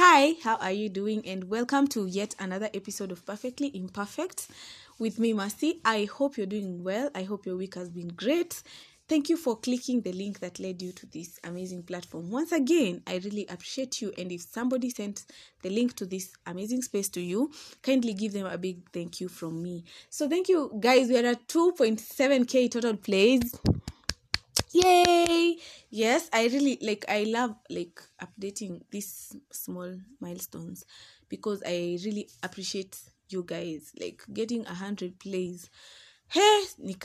[0.00, 1.26] Hi, how are you doing?
[1.26, 4.46] And welcome to yet another episode of Perfectly Imperfect
[5.00, 5.80] with me, Mercy.
[5.84, 7.10] I hope you're doing well.
[7.16, 8.62] I hope your week has been great.
[9.08, 12.30] Thank you for clicking the link that led you to this amazing platform.
[12.30, 14.12] Once again, I really appreciate you.
[14.16, 15.24] And if somebody sent
[15.62, 17.50] the link to this amazing space to you,
[17.82, 19.82] kindly give them a big thank you from me.
[20.10, 21.08] So, thank you, guys.
[21.08, 23.52] We are at 2.7k total plays
[24.72, 25.56] yay!
[25.90, 30.84] Yes i really like i love like updating these small milestones
[31.28, 32.98] because i really appreciate
[33.30, 35.68] you guys like getting a hundred plays.
[36.28, 36.96] Hey ni,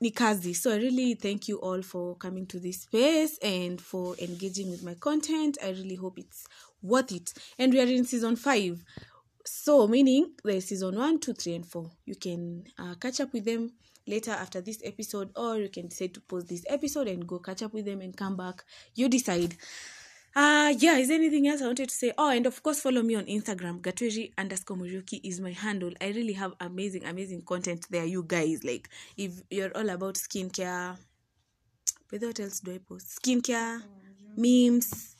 [0.00, 4.14] ni kazi so i really thank you all for coming to this space and for
[4.18, 5.58] engaging with my content.
[5.62, 6.46] I really hope it's
[6.82, 7.32] worth it.
[7.58, 8.84] And we are in season five.
[9.44, 11.90] So meaning there's season one two three and four.
[12.06, 13.72] You can uh, catch up with them
[14.06, 17.62] later after this episode or you can decide to post this episode and go catch
[17.62, 18.64] up with them and come back.
[18.94, 19.56] You decide.
[20.34, 22.12] Uh yeah is there anything else i wanted to say?
[22.16, 25.92] Oh and of course follow me on instagram gatweji underscore murioki is my handle.
[26.00, 28.64] I really have amazing amazing content there you guys.
[28.64, 30.96] Like if you're all about skincare
[32.10, 33.20] but what else do i post?
[33.22, 33.82] Skincare
[34.36, 35.11] memes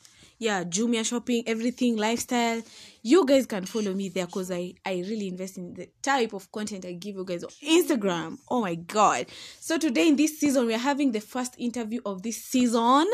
[0.43, 2.61] yeah jumia shopping everything lifestyle.
[3.01, 6.51] You guys can follow me there because i i really invest in the type of
[6.51, 7.43] content i give you guys.
[7.43, 9.27] On instagram oh my god.
[9.59, 13.05] So today in this season we're having the first interview of this season.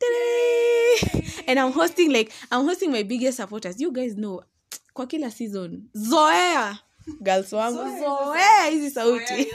[0.00, 1.20] Ta-da!
[1.48, 3.80] and i'm hosting like i'm hosting my biggest supporters.
[3.80, 4.42] You guys know
[4.94, 5.88] kwa kila season.
[5.96, 6.78] Zoea!
[7.22, 7.98] Girls wangu.
[7.98, 9.46] Zoea hizi sauti.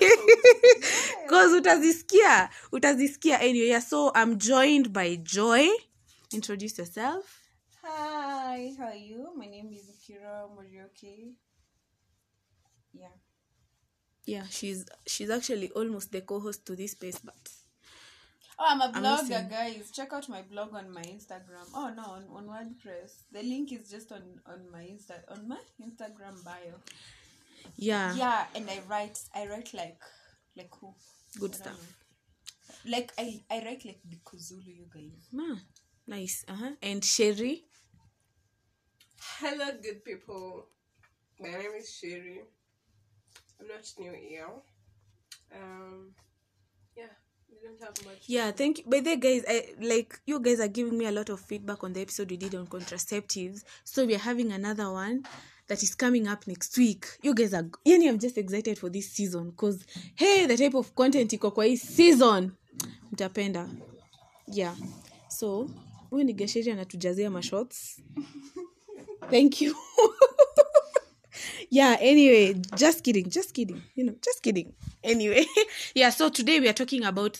[1.30, 3.68] Cause utazisikia utazisikia anyway.
[3.68, 5.68] Yeah, so i'm joined by joy
[6.34, 7.46] introduce yourself
[7.82, 9.30] Hi, how are you?
[9.38, 11.32] My name is Kira Morioki.
[12.94, 13.16] Yeah.
[14.26, 17.36] yeah she's she's actually almost the co-host to this space but
[18.62, 19.90] Oh, I'm a I'm blogger, guys.
[19.96, 21.64] Check out my blog on my Instagram.
[21.74, 23.12] Oh no, on, on WordPress.
[23.32, 26.76] The link is just on on my Insta on my Instagram bio.
[27.78, 30.02] yeah, Yeah, and I write I write like
[30.58, 30.94] like who?
[31.40, 31.80] good stuff.
[32.86, 35.30] Like I I write like Bikozulu, you guys.
[35.32, 35.56] Ma,
[36.10, 37.64] nice uh-huh and sherry
[39.40, 40.68] Hello, good people.
[41.40, 42.40] My name is Sherry.
[43.60, 44.48] I'm not new here.
[45.56, 46.12] Um,
[46.98, 47.14] yeah,
[47.50, 48.24] we don't have much.
[48.28, 51.12] yeah thank you by the way, guys I, like you guys are giving me a
[51.12, 54.92] lot of feedback on the episode we did on contraceptives so we are having another
[54.92, 55.24] one
[55.68, 59.10] that is coming up next week you guys are yani i'm just excited for this
[59.12, 62.52] season because hey the type of content iko kwa hii season
[63.12, 63.70] mtapenda
[64.48, 64.76] yeah
[65.30, 65.70] so
[66.10, 68.02] huyu ni gesheri anatujazia mashots
[69.30, 69.76] thank you.
[71.72, 74.74] Yeah anyway just kidding just kidding you know just kidding.
[75.04, 75.46] Anyway
[75.96, 77.38] yeah so today we are talking about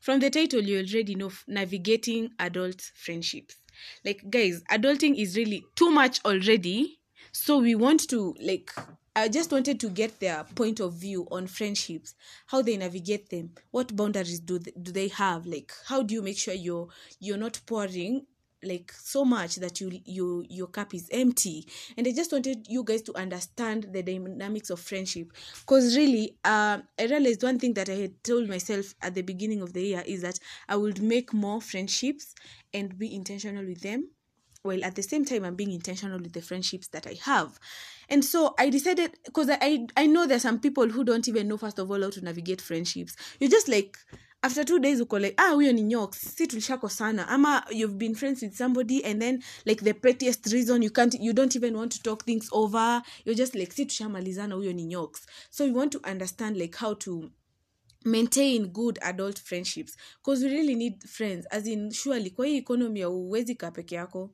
[0.00, 3.56] from the title you already know navigating adult friendships.
[4.04, 7.00] Like guys adulting is really too much already.
[7.32, 8.72] So we want to like
[9.16, 12.14] i just wanted to get their point of view on friendships
[12.46, 16.22] how they navigate them what boundaries do they, do they have like how do you
[16.22, 16.88] make sure you're
[17.20, 18.26] you're not pouring
[18.64, 21.66] like so much that you you your cup is empty?
[21.96, 25.32] And i just wanted you guys to understand the dynamics of friendship.
[25.60, 29.62] Because really uh, i realized one thing that i had told myself at the beginning
[29.62, 30.38] of the year is that
[30.68, 32.34] i would make more friendships
[32.72, 34.08] and be intentional with them
[34.64, 37.58] while at the same time i'm being intentional with the friendships that i have.
[38.08, 41.56] And so i decided because I, I know there's some people who don't even know
[41.58, 43.14] first of all how to navigate friendships.
[43.38, 43.96] You're just like
[44.42, 47.64] after two days uko like ah we are in huyo ni nyox si tulishakosana ama
[47.70, 51.56] you've been friends with somebody and then like the pettiest reason you can't you don't
[51.56, 53.02] even want to talk things over.
[53.24, 57.30] You're just like tushamalizana huyo ni nyox so we want to understand like how to
[58.04, 59.96] maintain good adult friendships.
[60.18, 61.46] Because we really need friends.
[61.50, 64.30] As in surely kwa hii economy ya uwezi kaa peke yako.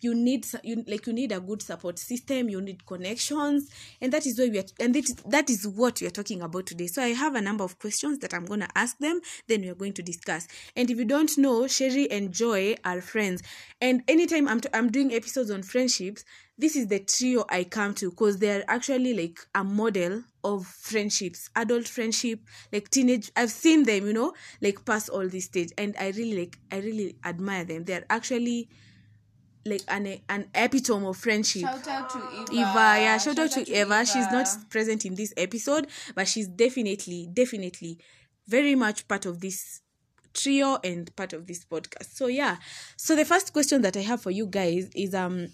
[0.00, 3.70] You need you, like you need a good support system you need connections
[4.02, 6.42] and that is why we are and that is, that is what we are talking
[6.42, 6.86] about today.
[6.88, 9.68] So i have a number of questions that i'm going to ask them then we
[9.70, 10.46] are going to discuss.
[10.76, 13.42] And if you don't know sherry and joy are friends.
[13.80, 16.24] And anytime i'm, t- I'm doing episodes on friendships
[16.56, 21.50] this is the trio i come to because they're actually like a model of friendships
[21.56, 22.40] adult friendship
[22.72, 26.38] like teenage i've seen them you know like pass all this stage and i really
[26.38, 28.68] like i really admire them they're actually
[29.66, 32.52] like an an epitome of friendship Shout out to Eva.
[32.52, 34.04] Eva, yeah, shout, out to, Eva.
[34.04, 37.98] She's not present in this episode, but she's definitely, definitely
[38.46, 39.80] very much part of this
[40.34, 42.14] trio and part of this podcast.
[42.14, 42.56] So yeah.
[42.96, 45.48] So the first question that I have for you guys is um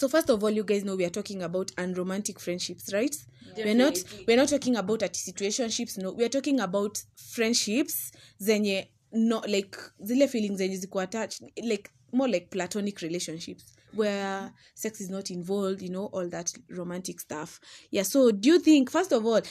[0.00, 3.14] so first of all you guys know we are talking about unromantic friendships right?
[3.54, 6.12] We're not we're not talking about at situationships no.
[6.12, 8.10] We're talking about friendships
[8.40, 15.02] zenye no like zile feelings zenye ziko attached like more like platonic relationships where sex
[15.02, 17.60] is not involved you know all that romantic stuff.
[17.90, 19.42] Yeah so do you think first of all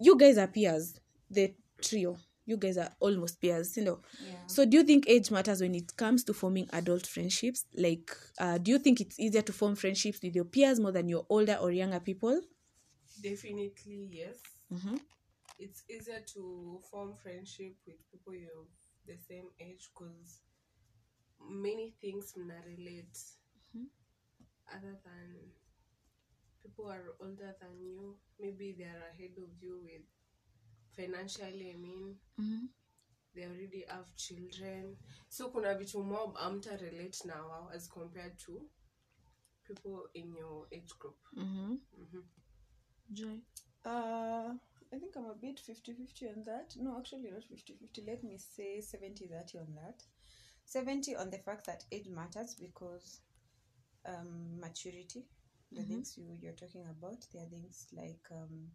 [0.00, 0.98] you guys are peers
[1.30, 2.18] the trio
[2.48, 4.36] you guys are almost peers you know Yeah.
[4.46, 8.10] so do you think age matters when it comes to forming adult friendships like
[8.40, 11.26] uh, do you think it's easier to form friendships with your peers more than your
[11.28, 12.40] older or younger people
[13.20, 14.38] Definitely yes.
[14.72, 14.96] mm-hmm.
[15.58, 18.66] It's easier to form friendship with people you're
[19.06, 20.40] the same age because
[21.66, 23.16] many things relate
[23.74, 23.88] Mhm.
[24.74, 25.52] other than
[26.62, 28.16] people are older than you.
[28.40, 30.06] Maybe they are ahead of you with
[31.00, 31.68] financially.
[31.74, 32.66] I mean, Mm-hmm.
[33.34, 34.96] they already have children
[35.28, 38.52] so kuna vitu mob amta relate now as compared to
[39.66, 41.74] people in your age group Mm-hmm.
[42.02, 42.22] Mhm.
[43.12, 43.38] joy
[43.84, 44.52] Uh,
[44.92, 46.74] I think I'm a bit 50 50 on that.
[46.76, 48.02] No, actually, not 50 50.
[48.06, 50.02] Let me say 70 30 on that.
[50.64, 53.20] 70 on the fact that age matters because
[54.06, 55.24] um, maturity,
[55.72, 55.88] the Mhm.
[55.88, 58.68] things you, you're talking about, there are things like um,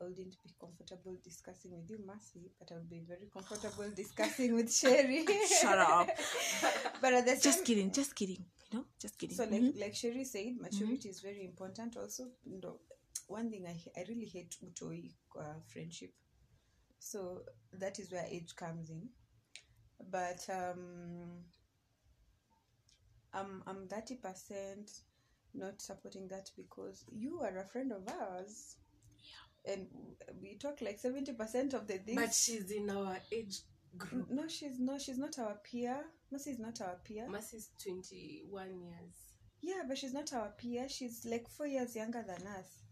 [0.00, 4.54] I wouldn't be comfortable discussing with you, Mercy, but I would be very comfortable discussing
[4.54, 5.24] with Sherry.
[5.60, 6.08] Shut up.
[7.00, 9.80] but at the just kidding just kidding you know just kidding so like Mhm.
[9.80, 11.96] like Sherry said, maturity is very important.
[11.96, 12.80] Also, you know,
[13.28, 16.12] one thing I I really hate utoi uh, friendship.
[16.98, 19.08] So that is where age comes in.
[20.10, 21.44] But um,
[23.32, 24.90] I'm I'm thirty percent
[25.54, 28.76] not supporting that because you are a friend of ours.
[29.66, 29.86] And
[30.40, 32.20] we talk like seventy percent of the things.
[32.20, 33.60] but she's in our age
[33.98, 35.00] group no, she's not.
[35.00, 36.04] She's not our peer.
[36.30, 37.28] Mercy is not our peer.
[37.28, 39.14] Mercy's 21 years
[39.62, 40.88] Yeah, but she's not our peer.
[40.88, 42.82] She's like four years younger than us.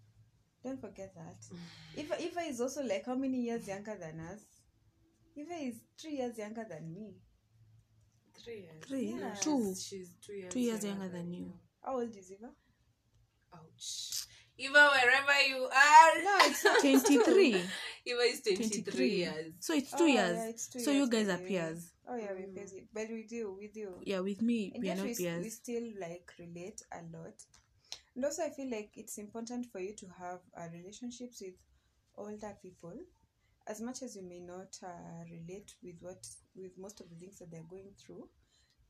[0.63, 1.45] Don't forget that.
[1.97, 4.41] Eva, Eva is also like how many years younger than us?
[5.37, 7.17] Eva is three years younger than me.
[8.43, 9.13] three years Three?
[9.15, 9.35] No, Yeah.
[9.35, 9.69] Two.
[9.75, 11.53] she's, she's two years Two years younger than you.
[11.85, 12.51] How old is Eva?
[13.53, 14.24] ouch
[14.59, 17.65] Eva, wherever you are No, it's 23
[18.07, 21.01] Eva is 23, 23 years so it's two Oh, years yeah, it's two so years
[21.07, 22.55] you guys are peers Oh yeah, we Mm.
[22.55, 22.73] peers.
[22.93, 23.95] But we do, we do.
[24.05, 27.35] yeah with me And we are not we, s- we still like relate a lot.
[28.15, 31.55] And also, I feel like it's important for you to have uh, relationships with
[32.17, 32.95] older people,
[33.67, 36.25] as much as you may not uh, relate with what
[36.55, 38.29] with most of the things that they're going through.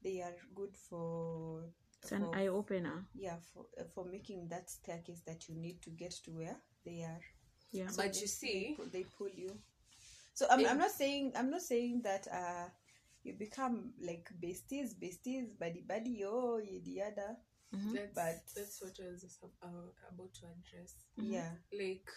[0.03, 1.63] They are good for.
[2.05, 6.11] It's an eye-opener yeah, for uh, for making that staircase that you need to get
[6.25, 7.21] to where they are.
[7.73, 9.51] yeah So But they- you see- they pull, they pull you.
[10.35, 12.69] So I'm, In- I'm not saying I'm not saying that uh
[13.23, 17.37] you become like besties, besties, buddy buddy, oh yada yada.
[17.73, 17.93] Mhm.
[17.95, 19.69] that's, But- that's what I was just uh,
[20.11, 21.33] about to address Mhm.
[21.33, 21.53] Yeah.
[21.73, 22.11] like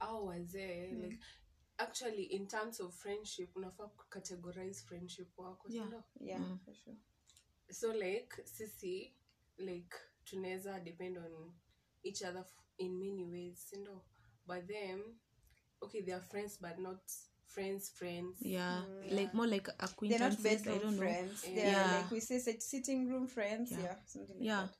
[0.00, 1.02] au wazee Mm.
[1.02, 1.18] like
[1.78, 5.84] actually in terms of friendship unafaa kucategorize friendship wako Yeah.
[5.84, 6.02] sindio?
[6.20, 6.58] Yeah, Mm.
[6.64, 6.96] for sure.
[7.70, 9.14] So like sisi
[9.58, 11.52] like tunaweza depend on
[12.02, 14.04] each other f- in many ways sindo
[14.46, 15.00] but them
[15.80, 17.00] okay they are friends but not
[17.46, 21.42] friends friends yeah Mm, like more like They're not acquaintances i bedroom don't know friends.
[21.42, 21.96] They're Yeah.
[21.96, 23.70] like we say sit- sitting room friends.
[23.72, 23.82] Yeah.
[23.82, 24.62] Yeah, something like Yeah.
[24.66, 24.74] that.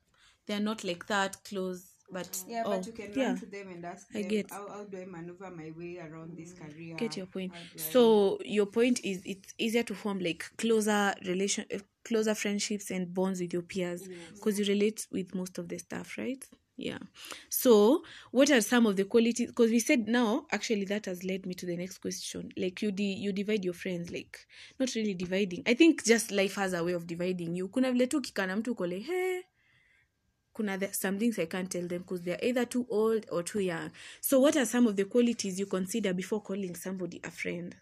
[0.47, 3.27] they're not like that close but Yeah, oh, but you can yeah.
[3.27, 4.51] run to them and ask I them get.
[4.51, 6.95] how, how do I maneuver my way around this career?
[6.97, 11.79] get your point so your point is it's easier to form like closer relation uh,
[12.03, 14.17] closer friendships and bonds with your peers Yes.
[14.35, 16.43] because you relate with most of the stuff right
[16.77, 16.97] yeah
[17.49, 21.45] so what are some of the qualities because we said now actually that has led
[21.45, 24.37] me to the next question like you di- you divide your friends like
[24.79, 28.07] not really dividing i think just life has a way of dividing you kuna vile
[28.07, 29.43] tu kikana mtu kole he
[30.55, 33.59] kuna the, some things i can't tell them because they're either too old or too
[33.59, 33.91] young.
[34.19, 37.75] So what are some of the qualities you consider before calling somebody a friend?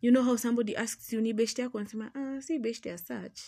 [0.00, 1.78] You know how somebody asks you ni beshte yako?
[1.78, 3.40] Anasema ah, si beshte as such.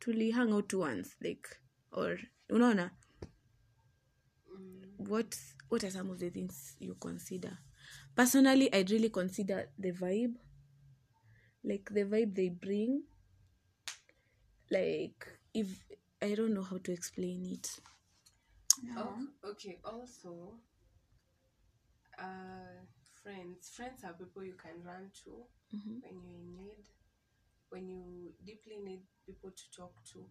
[0.00, 1.48] Tuli hang out once like
[1.92, 2.18] or
[2.50, 2.90] unaona?
[4.98, 5.36] What
[5.68, 7.58] what are some of the things you consider?
[8.14, 10.34] Personally i'd really consider the vibe.
[11.64, 13.02] Like the vibe they bring.
[14.70, 15.68] Like if
[16.22, 17.80] i don't know how to explain it.
[18.96, 20.58] Oh, okay also
[22.18, 22.80] uh
[23.22, 26.02] friends friends are people you can run to Mhm.
[26.02, 26.84] when you're in need
[27.70, 30.24] when you deeply need people to talk to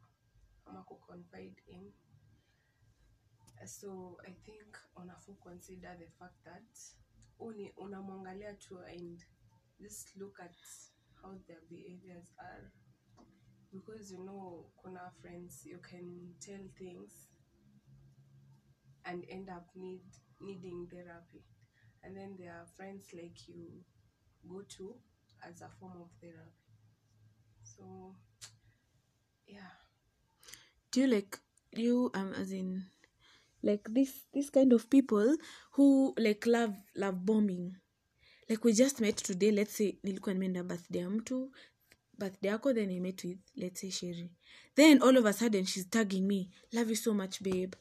[0.68, 1.92] ama confide in.
[3.66, 6.70] So i think unafaa consider the fact that
[7.40, 9.26] uni unamwangalia tu and
[9.80, 10.56] just look at
[11.22, 12.72] how their behaviors are
[13.76, 17.28] because you know kuna friends you can tell things
[19.06, 20.02] and end up need
[20.42, 21.44] needing therapy.
[22.04, 23.84] And then there are friends like you
[24.50, 24.96] go to
[25.48, 26.72] as a form of therapy.
[27.64, 28.16] So
[29.48, 29.74] yeah.
[30.92, 31.40] Do you like
[31.72, 32.86] you um as in
[33.64, 35.36] like this this kind of people
[35.72, 37.76] who like love love bombing?
[38.50, 41.52] Like we just met today let's say nilikuwa nimeenda birthday ya mtu
[42.18, 44.30] birthday yako then i met with let's say sherry.
[44.76, 46.50] Then all of a sudden she's tagging me.
[46.74, 47.74] Love you so much babe.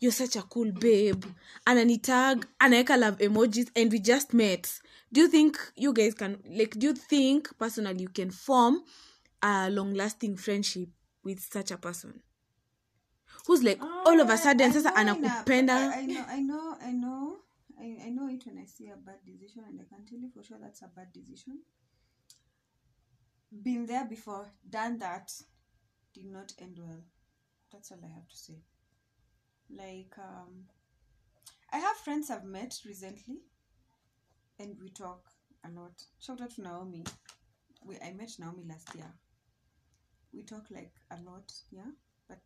[0.00, 1.24] You're such a cool babe.
[1.66, 4.68] Ananitag anaweka love emojis and we just met.
[5.12, 8.82] Do you think you guys can like do you think personally you can form
[9.42, 10.88] a long lasting friendship
[11.22, 12.20] with such a person?
[13.46, 15.18] Who's like all of a ah, sudden I sasa know enough.
[15.46, 17.36] anakupenda I, I know, I know, I know,
[17.78, 20.30] I, I know it when I see a bad decision, and I can tell you
[20.34, 21.60] for sure that's a bad decision.
[23.52, 25.32] Been there before, done that,
[26.14, 27.02] did not end well.
[27.72, 28.58] That's all I have to say.
[29.68, 30.66] Like, um,
[31.72, 33.38] I have friends I've met recently,
[34.58, 35.24] and we talk
[35.64, 36.02] a lot.
[36.20, 37.04] Shout out to Naomi.
[37.84, 39.12] We I met Naomi last year.
[40.32, 41.90] We talk like a lot, yeah,
[42.28, 42.38] but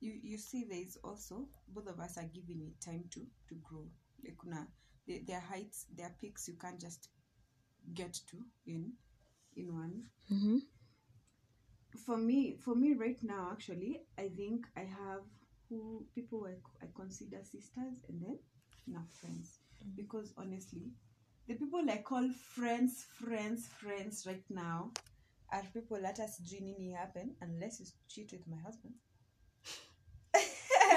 [0.00, 3.54] you you see there is also both of us are giving it time to to
[3.62, 3.84] grow
[4.24, 4.66] like kuna
[5.06, 7.08] there, there are heights there are peaks you can't just
[7.94, 8.92] get to in
[9.56, 10.02] in one
[10.32, 10.58] mm-hmm.
[12.06, 15.22] for me for me right now actually i think i have
[15.68, 18.38] who people I, I consider sisters and then
[18.86, 19.58] now friends.
[19.96, 20.90] Because honestly
[21.48, 24.90] the people i call friends friends friends right now
[25.52, 28.94] are people hata sijui nini happen unless you cheat with my husband.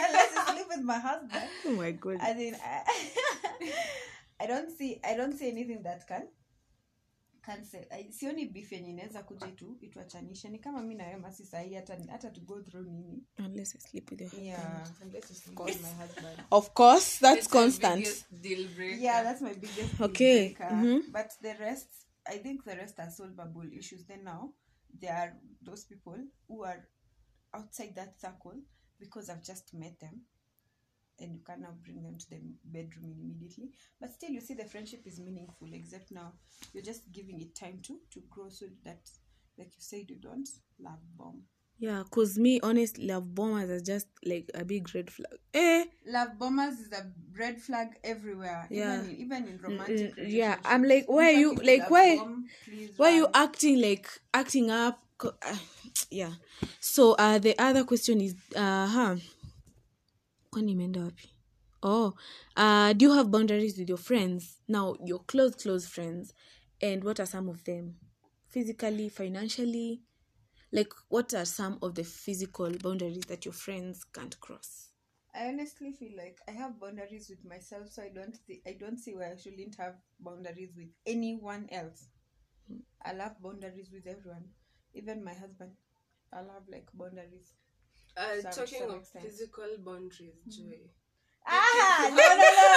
[0.07, 1.50] Unless you sleep with my husband.
[1.65, 2.17] Oh my god.
[2.22, 2.83] I mean, I,
[4.39, 6.27] I don't see I don't see anything that can
[8.12, 12.30] sioni beef yenye inaweza kuja tu ituachanishe ni kama mi nawe masi sahii hata hata
[12.32, 13.24] to go through nini.
[13.40, 14.48] Unless i sleep with your husband.
[14.48, 14.88] Yeah.
[15.02, 16.44] Unless you sleep with my husband.
[16.52, 18.26] Of course that's It's constant.
[18.32, 19.04] deal breaker.
[19.04, 20.72] yeah that's my biggest deal Okay, breaker.
[20.76, 21.12] mhm.
[21.12, 21.88] but the rest
[22.26, 24.06] i think the rest are solvable issues.
[24.06, 24.54] Then now
[25.00, 25.34] there are
[25.66, 26.88] those people who are
[27.54, 28.56] outside that circle
[29.00, 30.22] because i've just met them
[31.20, 33.72] and you can now bring them to the bedroom immediately.
[34.00, 36.34] But still you see the friendship is meaningful except now
[36.74, 39.10] you're just giving it time to to grow so that
[39.58, 41.43] like you said you don't love bomb.
[41.79, 45.34] Yeah cause me honest love bombers are just like a big red flag.
[45.53, 45.86] Eh?
[46.05, 49.01] Love bombers is a red flag everywhere Yeah.
[49.03, 50.58] even in, even in romantic mm, yeah.
[50.65, 52.46] I'm like, why are you- like, why- bomb,
[52.98, 55.00] why you acting like acting up?
[55.24, 55.32] Uh,
[56.12, 56.34] yeah.
[56.79, 59.15] So uh the other question is uh huh
[60.53, 61.27] kwani imeenda wapi
[61.91, 62.07] oh
[62.63, 66.33] uh do you have boundaries with your friends now your close close friends
[66.81, 67.86] and what are some of them
[68.48, 70.01] physically financially
[70.72, 74.89] like what are some of the physical boundaries that your friends can't cross
[75.36, 78.98] I honestly feel like I have boundaries with myself, so I don't thi- I don't
[78.98, 82.07] see why I shouldn't have boundaries with anyone else.
[83.03, 84.50] I love boundaries with everyone,
[84.93, 85.74] even my husband.
[86.31, 87.53] I love like boundaries.
[88.15, 89.25] Uh, Some- talking of extent.
[89.25, 90.79] physical boundaries, Joy.
[91.46, 92.70] Ah, no, no, no,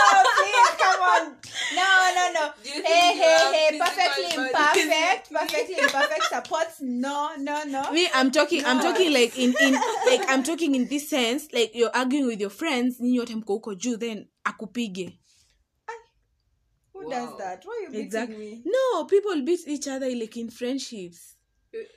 [0.00, 1.36] no, please, come on.
[1.76, 2.52] No, no, no.
[2.90, 4.84] Hey, hey, hey, perfectly boundaries?
[4.86, 6.80] imperfect, perfectly imperfect supports.
[6.80, 7.92] No, no, no.
[7.92, 9.74] me i'm talking i'm talking like in in
[10.06, 13.54] like i'm talking in this sense like you're arguing with your friends nyinyi wote mko
[13.54, 15.18] huko juu then akupige
[16.92, 17.10] Who Wow.
[17.10, 17.64] does that?
[17.64, 18.36] Why are you beating Exactly.
[18.36, 18.62] me?
[18.64, 21.39] no people beat each other like in friendships Pe-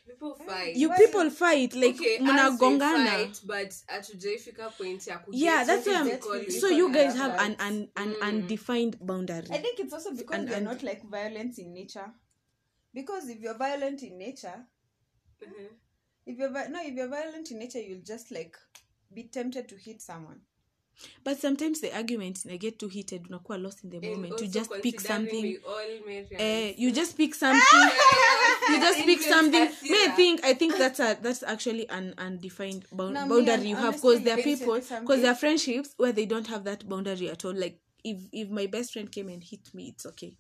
[0.08, 0.76] People fight.
[0.76, 6.68] you people fight like okay, mnagongana but hatujaifika point ya yeah that's why I'm, so
[6.70, 8.22] you guys have an an, an Mm.
[8.28, 12.12] undefined boundary I think it's also because and- not like violent in nature.
[12.94, 14.66] Because if you're violent in nature,
[15.42, 15.68] Mhm.
[16.26, 18.56] if you're no, if you're violent in nature, you'll just like
[19.14, 20.42] be tempted to hit someone.
[21.24, 24.42] But sometimes the argument they get too heated unakuwa lost in the moment.
[24.42, 26.42] You just pick something we all Marians.
[26.42, 27.90] eh, you just pick something.
[28.70, 29.62] You just pick something.
[29.68, 33.68] Us, me i think i think that's a that's actually an undefined bound, No, boundary.
[33.70, 35.94] You have honestly, because there are let me tell people you because there are friendships
[35.98, 37.54] where they don't have that boundary at all.
[37.54, 40.38] Like if if my best friend came and hit me it's okay.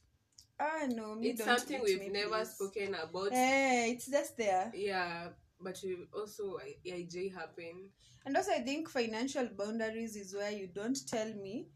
[0.59, 2.53] Ah no, me It's don't something we've never please.
[2.55, 3.31] spoken about.
[3.33, 4.71] Eh, it's just there.
[4.75, 5.29] Yeah,
[5.63, 7.89] but we also IJ happen.
[8.25, 11.67] And also, I think financial boundaries is where you don't tell me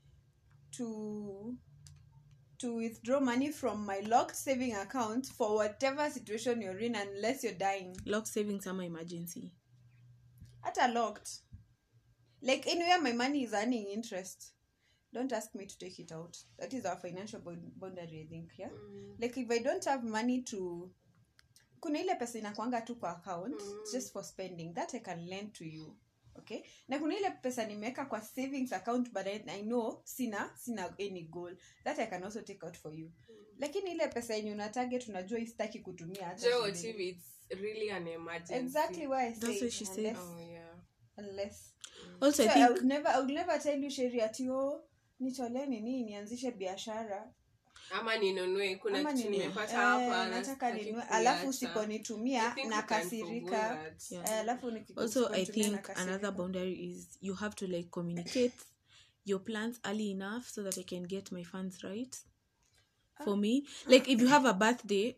[0.73, 1.55] to
[2.59, 7.53] to withdraw money from my locked saving account for whatever situation you're in, unless you're
[7.53, 7.95] dying.
[8.05, 9.51] Locked savings sama emergency
[10.65, 11.41] At a locked.
[12.41, 14.53] Like anywhere my money is earning interest.
[15.13, 16.37] Don't ask me to take it out.
[16.59, 18.51] That is our financial bound- boundary, I think.
[18.57, 18.67] Yeah.
[18.69, 19.21] Mm.
[19.21, 20.91] Like if I don't have money to
[21.79, 23.79] kuna ile pesa inakwanga tu kwa account mm.
[23.93, 24.73] just for spending.
[24.73, 25.95] That i can lend to you.
[26.35, 26.63] Okay?
[26.87, 31.21] Na kuna ile pesa nimeweka kwa savings account but I, i know sina sina any
[31.21, 31.55] goal.
[31.83, 33.11] That i can also take out for you.
[33.59, 36.35] Lakini ile pesa yenye una target unajua istaki kutumia
[37.49, 38.53] really an emergency?
[38.53, 40.17] exactly why i That's what she said.
[40.17, 40.75] Oh yeah.
[41.17, 41.73] unless
[42.21, 44.83] also so i I would never I would never tell you sheria ati oh
[45.19, 47.33] nitolee nini nianzishe biashara
[47.91, 49.39] ama ninunue kuna ama kitu ninunue.
[49.43, 51.03] nimepata Eh, hapa na nataka ninunue.
[51.03, 53.93] Alafu usiponitumia nakasirika.
[54.11, 58.53] Eh, alafu also i think another boundary is you have to like communicate
[59.25, 62.17] your plans early enough so that i can get my funds right.
[63.23, 63.63] For me.
[63.87, 65.15] Like if you have a birthday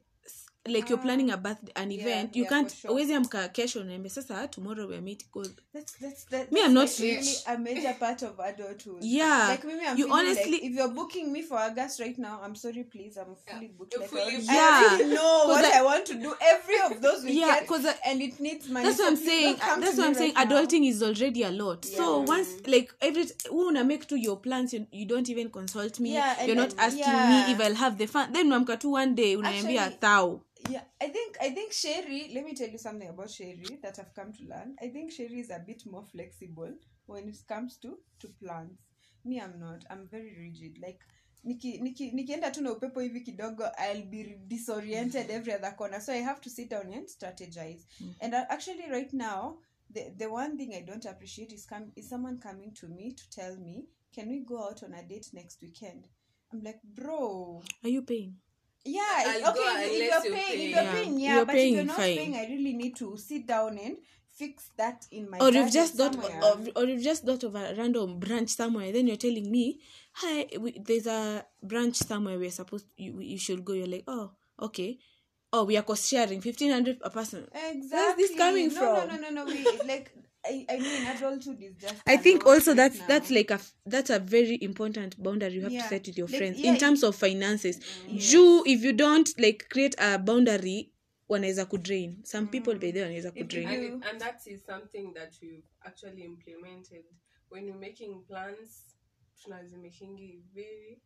[0.70, 2.92] like you're planning a birthday an Yeah, event you yeah, can't sure.
[2.92, 6.90] always amka kesho naembe sasa tomorrow we're meet because That's, that's, that, Me, I'm not
[6.90, 8.98] like really a major part of adulthood.
[9.04, 9.48] Yeah.
[9.50, 12.56] Like maybe I'm You honestly- like if you're booking me for August right now, I'm
[12.56, 13.78] sorry, please, I'm fully Yeah.
[13.78, 13.94] booked.
[13.94, 14.88] You're Like, fully yeah.
[14.92, 17.40] I really know what I- I, want to do every of those weekends.
[17.40, 18.86] Yeah, because and it needs money.
[18.86, 20.46] that's so what i'm saying that's what i'm right saying now.
[20.46, 22.26] adulting is already a lot so Yeah.
[22.26, 26.14] once like every we wanna make to your plans you, you don't even consult me
[26.14, 27.46] Yeah, and- you're not and- asking yeah.
[27.48, 30.84] me if i'll have the fun then unamka tu one day unaniambia Actually- thou Yeah,
[31.02, 32.32] I think I think Sherry.
[32.34, 34.76] Let me tell you something about Sherry that I've come to learn.
[34.82, 36.74] I think Sherry is a bit more flexible
[37.08, 38.78] when it comes to to plans.
[39.26, 39.84] Me, I'm not.
[39.90, 40.78] I'm very rigid.
[40.80, 41.00] Like
[41.46, 46.14] niki, niki, nikienda tu na upepo hivi kidogo i'll be disoriented every other corner so
[46.14, 47.86] i have to sit down and strategize
[48.20, 49.58] and uh, actually right now
[49.94, 53.30] the, the one thing i don't appreciate is, come, is someone coming to me to
[53.30, 56.08] tell me can we go out on a date next weekend
[56.52, 58.36] i'm like bro are you paying
[58.86, 61.74] yeah I'll go okay if you're you're paying, if you're paying yeah You're but paying,
[61.74, 62.18] if you're not fine.
[62.18, 63.98] paying i really need to sit down and
[64.40, 66.40] fix that in my or you've just thought somewhere.
[66.44, 69.80] of, or you've just thought of a random branch somewhere then you're telling me
[70.14, 73.74] hi we, there's a branch somewhere we're supposed you, you should go.
[73.74, 74.32] You're like oh
[74.62, 74.98] okay.
[75.52, 77.48] Oh we are cost sharing 1500 a person.
[77.54, 79.10] Exactly this coming no, from?
[79.10, 80.14] no no no no we like
[80.46, 83.08] I, I mean adulthood is just I a think also right that's now.
[83.08, 85.84] that's like a f- that's a very important boundary you have Yeah.
[85.84, 87.80] to set with your Like, friends yeah, in terms of finances.
[88.08, 88.32] Yes.
[88.34, 90.92] You if you don't like create a boundary
[91.30, 92.18] wanaweza kudrain.
[92.24, 92.94] Some people by mm.
[92.94, 93.68] the way wanaweza If you kudrain.
[93.68, 97.04] and, You- it- and that is something that we've actually implemented
[97.50, 98.86] when you're making plans
[99.44, 101.02] tunazimakingi very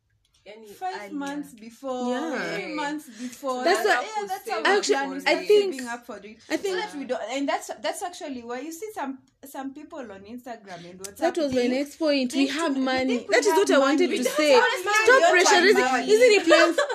[0.45, 1.13] yani five earlier.
[1.13, 2.55] months before Yeah.
[2.55, 5.37] three months before That's yeah, what- yeah, that's how Actually, we plan.
[5.41, 8.01] I think- saving up for it I think- so that we don't and that's that's
[8.03, 11.95] actually why you see some some people on instagram and WhatsApp That was my next
[11.97, 12.33] point.
[12.33, 13.17] We have we- we money.
[13.27, 14.17] we That is what I wanted money.
[14.17, 14.53] to That's say.
[14.53, 16.07] Stop don't pressurizing.
[16.07, 16.77] Isn't it plans?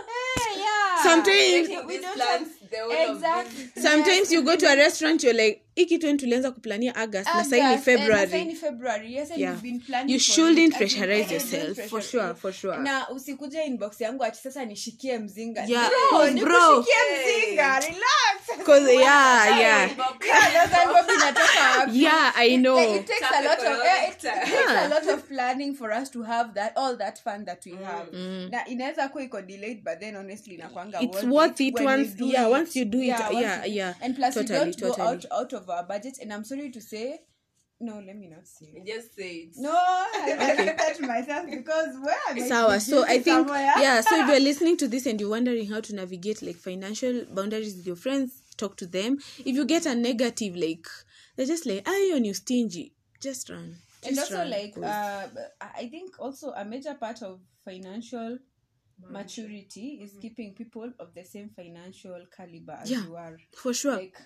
[0.57, 4.67] Yeah Sometimes- we don't plans, have the whole of exactly this- Sometimes you go to
[4.67, 9.15] a restaurant you're like hii kitu yani tulianza kuplania August na sahii ni February.
[9.15, 9.57] yes Yeah.
[10.07, 10.19] You
[10.71, 12.77] pressurize eh, yourself, for sure, for sure.
[12.79, 18.95] na usikuje inbox yangu ati sasa nishikie mzinga Yeah, Bro, 'cause bro- mzinga relax Cause
[18.95, 19.91] yeah, yeah.
[20.27, 22.03] Yeah, those are Bob inatoka wapi?
[22.03, 22.79] Yeah, I know.
[22.95, 24.85] It, it takes a lot of yeah, it, it takes Yeah.
[24.85, 28.17] a lot of planning for us to have that all that fun that we have.
[28.51, 32.79] Na inaweza kuwa iko delayed but then honestly inakwanga It's worth it once- yeah, once
[32.79, 33.95] you do it, once yeah, yeah.
[34.03, 36.81] And plus Totally, we don't go out out of our budget and I'm sorry to
[36.81, 37.21] say
[37.81, 38.83] no, let me not say.
[38.85, 40.75] just say it No, I okay.
[40.77, 42.81] that myself because where am I Sawa.
[42.81, 43.73] So I think somewhere?
[43.79, 44.01] yeah.
[44.01, 47.77] So if you're listening to this and you're wondering how to navigate like financial boundaries
[47.77, 49.19] with your friends, talk to them.
[49.39, 50.87] If you get a negative like
[51.37, 52.95] they're just like, ah, you're new stingy.
[53.23, 53.77] Just run.
[54.05, 55.29] and Just also run, like 'cause- uh
[55.61, 58.39] i I think also a major part of financial
[59.09, 63.05] maturity is keeping people of the same financial caliber as Yeah.
[63.05, 63.97] you are for sure.
[63.97, 64.17] like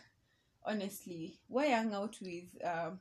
[0.64, 2.98] honestly why hang out with um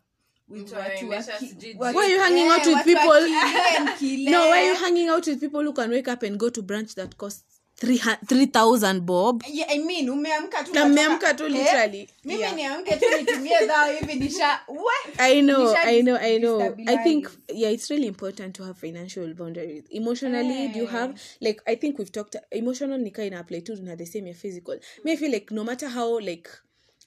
[0.47, 3.28] with Mtu watu wa anaendesha ki- Why are you hanging eh, out with people-
[4.00, 6.50] Kile no, why are you hanging out with people who can wake up and go
[6.50, 7.97] to branch that costs three
[8.28, 9.43] three thousand bob?
[9.47, 12.10] Yeah, I mean umeamka tu Na unatoka- mmeamka tu eh, literally.
[12.26, 12.56] mimi Yeah.
[12.56, 16.76] niamke tu nitumie dhao hivi nisha we I know, I know, I know.
[16.88, 19.84] I think yeah, it's really important to have financial boundaries.
[19.89, 23.95] Emotionally, do you have like I think we've talked emotional nika ina apply to na
[23.95, 24.78] the same ya physical.
[25.04, 26.50] Me feel like no matter how like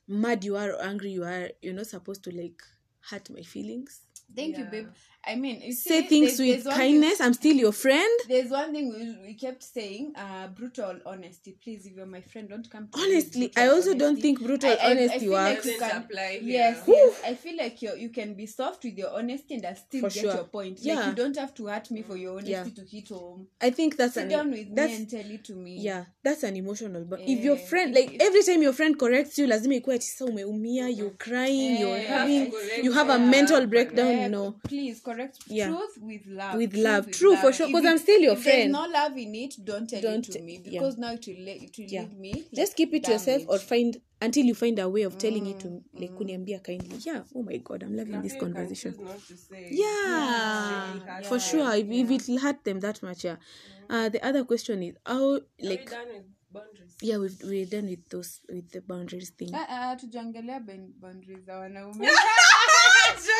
[0.08, 2.62] mad you are or angry you are, you're not supposed to like
[3.10, 4.00] hurt my feelings.
[4.36, 4.88] thank you babe.
[5.26, 7.16] I mean you Say see, things there's- with there's kindness.
[7.18, 7.26] thing-.
[7.26, 8.14] I'm still your friend.
[8.28, 11.50] there's one thing we, we kept saying uh brutal honesty.
[11.64, 14.74] Please if you're my friend don't come to Honestly, I also don't think brutal I-
[14.74, 15.66] I- I honesty feel works.
[15.66, 17.12] like can- apply yes, yes.
[17.30, 20.10] I feel like you you can be soft with your honesty and I still For
[20.14, 20.34] get sure.
[20.34, 20.84] your point.
[20.84, 22.64] Like you don't have to hurt me for your honesty Yeah.
[22.64, 23.46] to hit home.
[23.60, 25.78] I think that's sit an down with me and tell it to me.
[25.88, 28.98] Yeah that's an emotional but if your Eh, friend if- like every time your friend
[28.98, 33.18] corrects you lazima ikuwe ati umeumia you're crying you're Eh, having correct you have a
[33.18, 35.38] mental breakdown Eh, no please correct.
[35.46, 35.68] Yeah.
[35.68, 36.56] truth with love.
[36.56, 37.10] With Truth love.
[37.10, 40.00] True, for sure, because I'm still your if there's no love in it don't tell
[40.02, 40.70] Don't- it to me yeah.
[40.80, 42.00] because now it will, le- it will Yeah.
[42.02, 45.02] lead me like, just keep it to yourself or find until you find a way
[45.02, 46.96] of telling it to me like kuniambia kindly.
[47.04, 47.22] Yeah.
[47.34, 48.92] Oh my god i'm loving this Nothing you conversation.
[48.94, 49.68] choose not to say.
[49.70, 51.28] yeah, Yeah.
[51.28, 53.36] for sure if, if it will hurt them that much yeah.
[53.90, 55.90] Uh the other question is how like
[56.52, 56.96] boundaries?
[57.02, 59.50] yeah we've, we're done with those with the boundaries thing.
[59.52, 62.08] Ah, ah, tujaongelea ben- boundaries za wanaume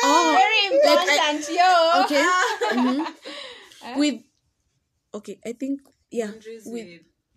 [0.03, 2.23] oh very important yo okay.
[2.75, 3.97] Mhm.
[3.97, 4.21] with
[5.13, 5.79] okay i think
[6.11, 6.87] yeah with with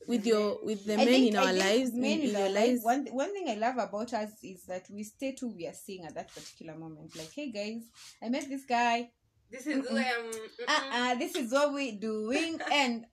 [0.09, 2.43] with your with the I men think- in our lives men in, in in our
[2.43, 2.85] your lives, lives.
[2.85, 6.05] one, one thing i love about us is that we stay to we are seeing
[6.07, 7.15] at that particular moment.
[7.17, 7.83] Like hey guys
[8.23, 9.11] i met this guy.
[9.51, 10.27] This is who I am.
[10.69, 12.61] uh-uh, this is what we're doing.
[12.73, 13.07] And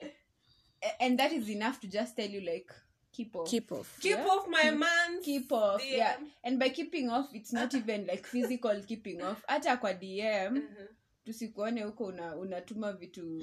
[0.99, 2.69] and that is enough to just tell you like
[3.15, 4.27] keep off keep off Keep Yeah.
[4.27, 5.21] off my man.
[5.21, 5.97] keep off DM.
[5.97, 10.53] yeah and by keeping off it's not even like physical keeping off hata kwa dm
[10.55, 10.87] Mhm.
[11.25, 13.41] tusikuone huko una, unatuma vitu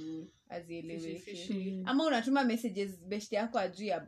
[0.49, 4.07] azieleweki ama unatuma messages best yako ajui ya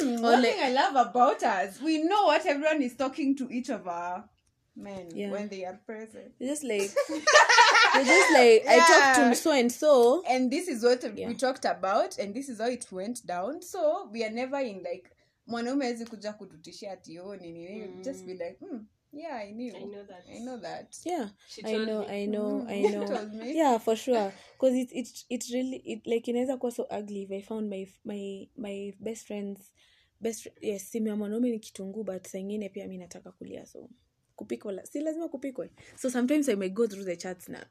[0.00, 3.70] hmm, one thing i love about us we know what everyone is talking to each
[3.70, 4.28] of our
[4.76, 5.32] men Yeah.
[5.32, 6.90] when they are present You're just like
[7.94, 11.28] you're just like i talked to so and so and this is what Yeah.
[11.28, 14.76] we talked about and this is how it went down so we are never in
[14.82, 15.10] like
[15.46, 18.02] mwanaume awezi kuja kututishia ati oh nini nini Mm.
[18.02, 20.28] just be like mm, yeah i knew I know that.
[20.28, 21.30] i know that yeah
[21.64, 22.06] i know me.
[22.22, 22.68] i know Mm.
[22.68, 26.86] i know yeah for sure because it, it it really it like inaweza kuwa so
[26.98, 29.72] ugly if i found my my my best friends
[30.20, 33.88] best yes simu ya mwanaume ni kitunguu but saa ingine pia mi nataka kulia so
[34.36, 37.66] kupikwa la- si lazima kupikwe so sometimes i may go through the chats na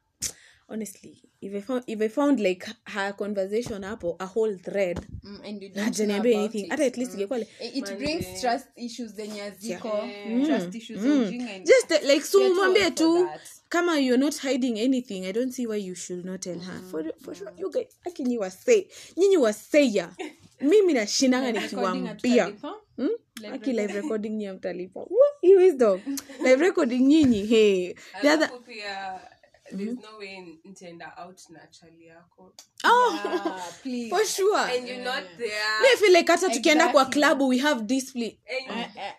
[0.68, 5.40] honestly if i found, if I found like her conversation hapo a whole thread Mm,
[5.46, 6.70] and you don't najaniambia anything.
[6.70, 7.18] hata at least Mm.
[7.20, 7.98] ingekuwa like it it Monday.
[8.06, 10.46] brings trust issues zenye haziko Yeah.
[10.46, 11.24] trust issues Mm.
[11.50, 13.28] and- just uh, like so Get umwambie tu
[13.70, 15.26] kama you're not hiding anything.
[15.26, 16.82] I don't see why you should not tell her.
[16.92, 20.16] For, for sure you guys akinyi wasei nyinyi waseya
[20.62, 22.54] mimi nashindanga Live nikiwambia.
[22.98, 23.08] Hmm?
[23.42, 24.38] Live aki live recording.
[24.38, 25.06] nyi amtalipa
[25.42, 25.56] hii
[26.44, 27.94] live recording nyinyi hey.
[28.34, 29.20] Other pia
[29.72, 32.54] there's no way nitaenda out na chali yako.
[32.84, 34.10] Oh Yeah, please.
[34.10, 34.60] for sure.
[34.78, 35.82] And you're not there.
[35.82, 38.38] Me feel like hata tukienda kwa club we have display
[38.70, 39.14] and Eh, eh.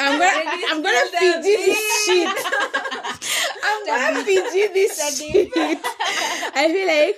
[0.00, 2.28] I'm gonna, I'm gonna PG this shit.
[3.68, 5.52] I'm gonna PG this shit.
[6.54, 7.16] I feel like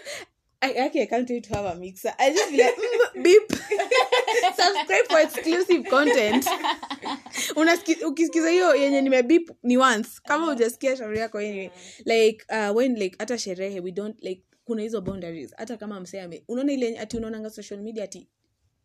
[0.62, 2.12] I okay, I can't wait to have a mixer.
[2.18, 2.76] I just be like
[3.16, 3.52] mm, beep.
[4.56, 6.44] Subscribe for exclusive content.
[8.06, 10.08] Ukisikiza hiyo yenye nime beep ni once.
[10.24, 11.70] Kama hujasikia shauri yako anyway.
[12.04, 15.54] Like uh, when like hata sherehe we don't like kuna hizo boundaries.
[15.56, 18.28] Hata kama msee ame unaona ile ati unaonanga social media ati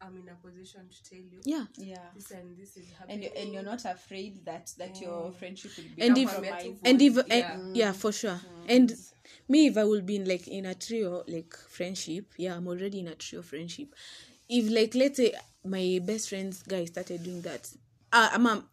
[0.00, 1.64] i'm in a position to tell you yeah.
[1.76, 1.98] Yeah.
[2.14, 5.72] this and this is And happening you, and you're not afraid that that your friendship
[5.76, 6.30] will be and if
[6.84, 7.54] and if Yeah.
[7.54, 7.92] and, yeah.
[7.92, 8.40] for sure.
[8.68, 8.92] And
[9.48, 12.98] me if i will be in like in a trio like friendship yeah i'm already
[13.00, 13.94] in a trio friendship.
[14.48, 15.34] If like let's say
[15.64, 17.68] my best friends guy started doing that
[18.12, 18.68] uh, ama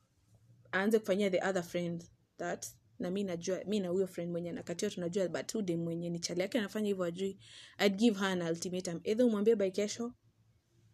[0.74, 2.04] aanze kufanyia the other friend
[2.38, 2.68] that
[3.00, 6.42] na mi najua mi na huyo friend mwenye anakatiwa tunajua but huyu mwenye ni chali
[6.42, 7.38] yake anafanya hivyo ajui
[7.86, 9.00] i'd give her an ultimatum.
[9.04, 10.13] Either umwambie by kesho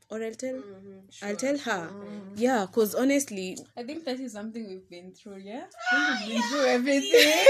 [0.09, 2.33] or i'll tell mm-hmm, i'll tell her mm-hmm.
[2.35, 5.63] yeah because honestly I think that is something we've been through, yeah?
[5.91, 7.11] I we've been through everything.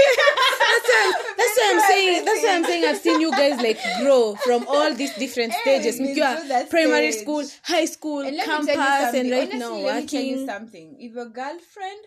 [0.64, 3.78] that's why, that's why I'm saying that's why I'm saying I've seen you guys like
[4.00, 5.98] grow from all these different stages.
[5.98, 7.22] been Mkiwa through that primary stage.
[7.22, 9.20] school, high school, and let campus, me tell you something.
[9.20, 10.96] and right Honestly, now let me tell you something.
[10.98, 12.00] If your girlfriend,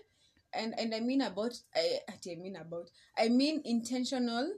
[0.53, 4.53] and and I mean about, I, I mean about, I mean intentional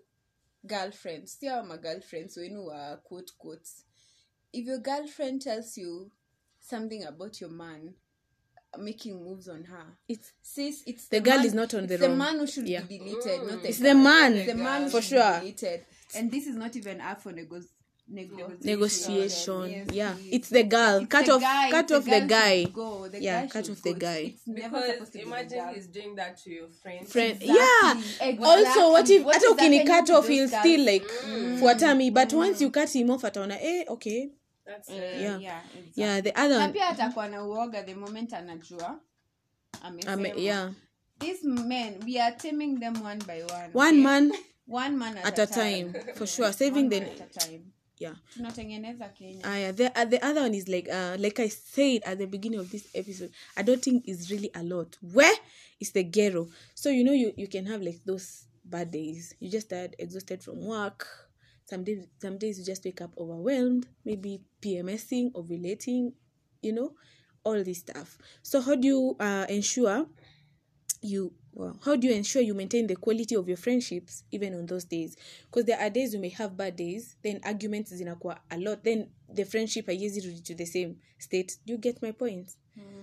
[0.66, 1.34] girlfriends.
[1.40, 3.84] See how my girlfriends when you are quote quotes.
[4.54, 6.12] If your girlfriend tells you
[6.60, 7.94] something about your man
[8.78, 11.92] making moves on her, It's sis, it's The the, girl man, is not on it's
[11.94, 12.18] the the wrong.
[12.18, 12.82] man who should Yeah.
[12.82, 13.88] be deleted, not the it's girl.
[13.94, 15.40] the man the man who for sure.
[15.40, 15.86] deleted.
[16.16, 17.62] And this is not even up for nego-
[18.08, 20.16] nego- Negotiation, Yes, yeah.
[20.32, 20.98] It's the girl.
[21.02, 22.64] It's cut the off, guy, cut the off the guy.
[22.66, 23.08] Go.
[23.08, 23.94] The Yeah, guy cut off go.
[23.94, 24.18] the guy.
[24.34, 27.98] It's never because the imagine he's doing that to your friend Friend, Exactly, yeah.
[27.98, 28.46] exactly.
[28.46, 31.06] Also, what if What hata ukini cut off, he'll still like
[31.60, 32.10] fuata me.
[32.12, 34.30] But once you cut him off, ataona eh, okay,
[34.70, 35.22] that's Uh, it.
[35.22, 35.38] Yeah.
[35.40, 36.04] yeah, exactly.
[36.04, 36.22] yeah.
[36.22, 39.00] The other na one, pia atakuwa na uoga the moment anajua
[39.82, 40.14] amesema.
[40.14, 40.72] um, yeah,
[41.20, 44.04] these men we are taming them one by one one okay?
[44.04, 44.32] man
[44.68, 46.54] one man at, at a time for sure.
[46.54, 47.62] Saving one the man at a time
[48.00, 48.16] yeah.
[48.34, 49.72] tunatengeneza kenya Ah, yeah.
[49.76, 52.70] The, uh, the other one is like uh like I said at the beginning of
[52.72, 54.98] this episode, adulting is really a lot.
[55.02, 55.36] Where
[55.80, 56.48] is the ghetto?
[56.76, 59.36] So you know you you can have like those bad days.
[59.40, 61.08] You just tired, exhausted from work.
[61.70, 66.14] Some days some days you just wake up overwhelmed, maybe PMSing, ovulating,
[66.64, 66.94] you know,
[67.44, 68.18] all this stuff.
[68.42, 70.08] So how do you uh ensure
[71.02, 74.66] you well, how do you ensure you maintain the quality of your friendships even on
[74.66, 75.16] those days?
[75.46, 79.10] Because there are days you may have bad days then arguments zinakuwa a lot then
[79.32, 81.58] the friendship haiwezi rudi to the same state.
[81.66, 82.50] Do you get my point?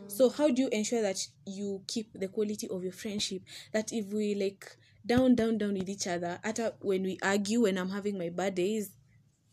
[0.08, 3.42] So how do you ensure that you keep the quality of your friendship?
[3.72, 4.66] That if we like
[5.06, 6.40] down down down with each other.
[6.42, 8.90] Hata when we argue when i'm having my bad days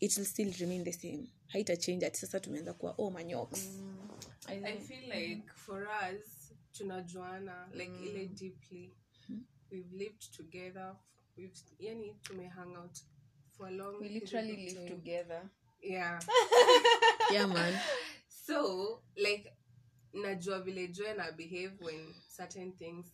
[0.00, 1.28] it will still remain the same.
[1.54, 3.66] Haita change ati sasa tumeanza kuwa oh manyoks.
[3.66, 4.08] Mm.
[4.46, 8.34] I i feel like for us tunajuana like ile mm.
[8.34, 8.94] deeply.
[9.26, 9.38] Hmm.
[9.70, 10.96] We've lived together
[11.36, 12.98] we've yani tume hang out
[13.56, 14.88] for a long we literally live time.
[14.88, 15.42] together.
[15.82, 16.20] Yeah.
[17.32, 17.74] Yeah man.
[18.28, 19.52] So like
[20.12, 23.06] najua vile joy na behave when certain things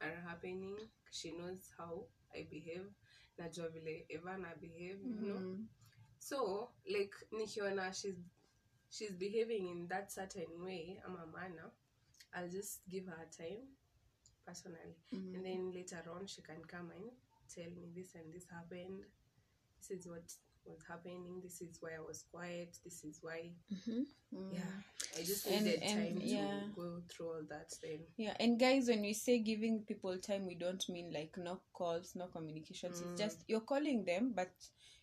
[0.00, 0.76] are happening
[1.10, 2.86] she knows how i behave.
[3.38, 5.34] Najua vile eva na behave you know?
[5.34, 5.62] Mm-hmm.
[6.18, 8.18] So like nikiona she's
[8.90, 11.70] she's behaving in that certain way ama manner
[12.34, 13.62] i'll just give her time
[14.46, 14.96] personally.
[15.14, 15.34] Mm-hmm.
[15.34, 17.10] And then later on she can come and
[17.54, 19.04] tell me this and this happened.
[19.78, 20.24] This is what
[20.68, 23.50] was happening this is why i was quiet this is why
[24.52, 24.60] yeah
[25.18, 28.88] i just And- needed and, time to go through all that then Yeah, and guys,
[28.88, 33.00] when we say giving people time, we don't mean like no calls, no communications.
[33.00, 34.50] It's just you're calling them, but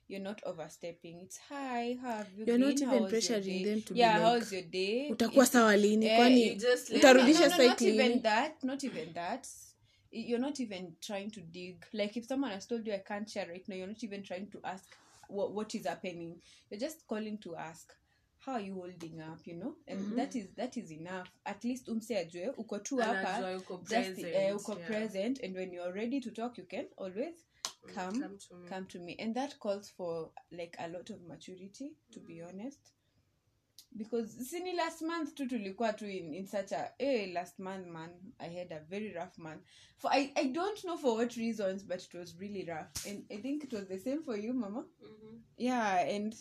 [0.08, 1.22] you're not overstepping.
[1.24, 2.68] It's hi, how have you You're been?
[2.70, 5.10] not even pressuring day?" them to be yeah, like, how's your day?
[5.12, 8.64] utakuwa sawa lini eh, kwani you just let utarudisha no, no, no, not even that
[8.64, 9.48] not even that
[10.12, 13.48] you're not even trying to dig like if someone has told you i can't share
[13.52, 14.86] right now you're not even trying to ask
[15.30, 16.38] what, what is happening?
[16.70, 17.94] You're just calling to ask
[18.46, 19.40] how are you holding up?
[19.46, 19.76] you know?
[19.88, 20.16] And mm-hmm.
[20.18, 21.28] that is that is enough.
[21.46, 24.88] At least umse ajue uko tu hapa yuko just eh, present, uh, uko yeah.
[24.88, 27.46] present and when you're ready to talk you can always
[27.88, 28.68] mm, come come to me.
[28.70, 29.16] come to me.
[29.20, 32.50] And that calls for like a lot of maturity to be mm.
[32.50, 32.92] honest
[33.98, 38.10] because sini last month tu tulikuwa tu in, in such a eh, last month man
[38.40, 39.62] i had a very rough month.
[39.98, 43.06] For I, i don't know for what reasons but it was really rough.
[43.08, 44.86] And i think it was the same for you mama.
[45.04, 45.40] Mhm.
[45.58, 46.36] yeah and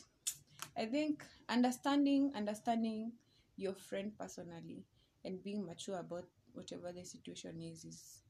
[0.76, 3.12] i think understanding understanding
[3.56, 4.84] your friend personally
[5.24, 8.20] and being mature about whatever the situation is is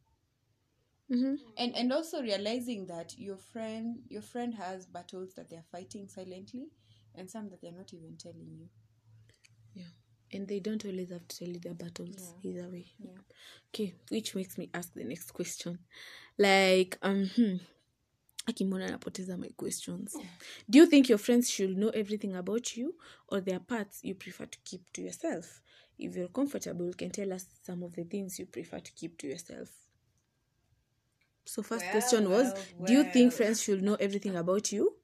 [1.10, 1.38] Mhm.
[1.56, 6.68] and and also realizing that your friend your friend has battles that they're fighting silently
[7.14, 8.68] and some that they're not even telling you
[9.74, 9.84] yeah.
[10.32, 12.50] And they don't always have to tell you their battles Yeah.
[12.50, 12.86] either way.
[12.98, 13.10] Yeah.
[13.68, 15.78] okay which makes me ask the next question.
[16.38, 17.56] Like um hmm,
[18.46, 20.16] akimona napoteza my questions.
[20.68, 22.94] Do you think your friends should know everything about you
[23.28, 25.60] or there are parts you prefer to keep to yourself?
[25.98, 29.18] If you're comfortable you can tell us some of the things you prefer to keep
[29.18, 29.70] to yourself.
[31.46, 34.96] So first Well, question was well, do you think friends should know everything about you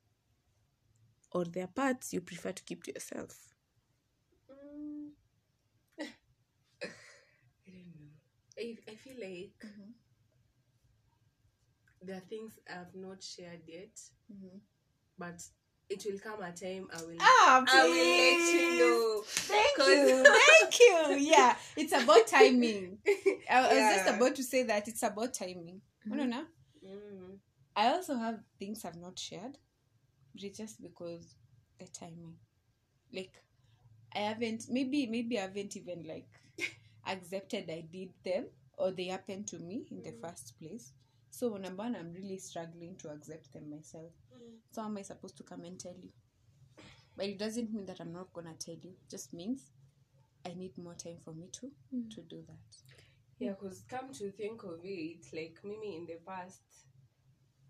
[1.33, 3.37] or there are parts you prefer to keep to yourself
[4.49, 5.13] Mm.
[7.69, 8.11] I don't know.
[8.61, 9.93] I, I feel like Mhm.
[12.03, 14.01] there are things I've not shared yet,
[14.33, 14.61] Mhm.
[15.19, 15.43] but
[15.89, 17.17] it will come a time I will.
[17.21, 19.23] Ah, I will let you know.
[19.25, 20.25] Thank you.
[20.61, 21.17] Thank you.
[21.33, 22.99] Yeah, it's about timing.
[23.51, 25.81] I, I was just about to say that it's about timing.
[26.09, 26.47] Unaona?
[26.85, 27.39] Mm.
[27.77, 29.59] I also have things I've not shared,
[30.35, 31.35] but it's just because
[31.79, 32.37] the timing.
[33.13, 33.43] Like,
[34.15, 34.65] I haven't.
[34.71, 36.29] Maybe maybe I haven't even like
[37.07, 40.21] accepted I did them or they happened to me in the mm.
[40.21, 40.93] first place.
[41.31, 44.13] So number one, I'm really struggling to accept them myself.
[44.35, 44.57] Mm.
[44.71, 46.11] So how am I supposed to come and tell you?
[47.17, 48.91] But it doesn't mean that I'm not gonna tell you.
[48.91, 49.71] It just means
[50.47, 52.11] I need more time for me to mm.
[52.15, 52.77] to do that.
[53.39, 56.63] Yeah, because come to think of it, like mimi in the past,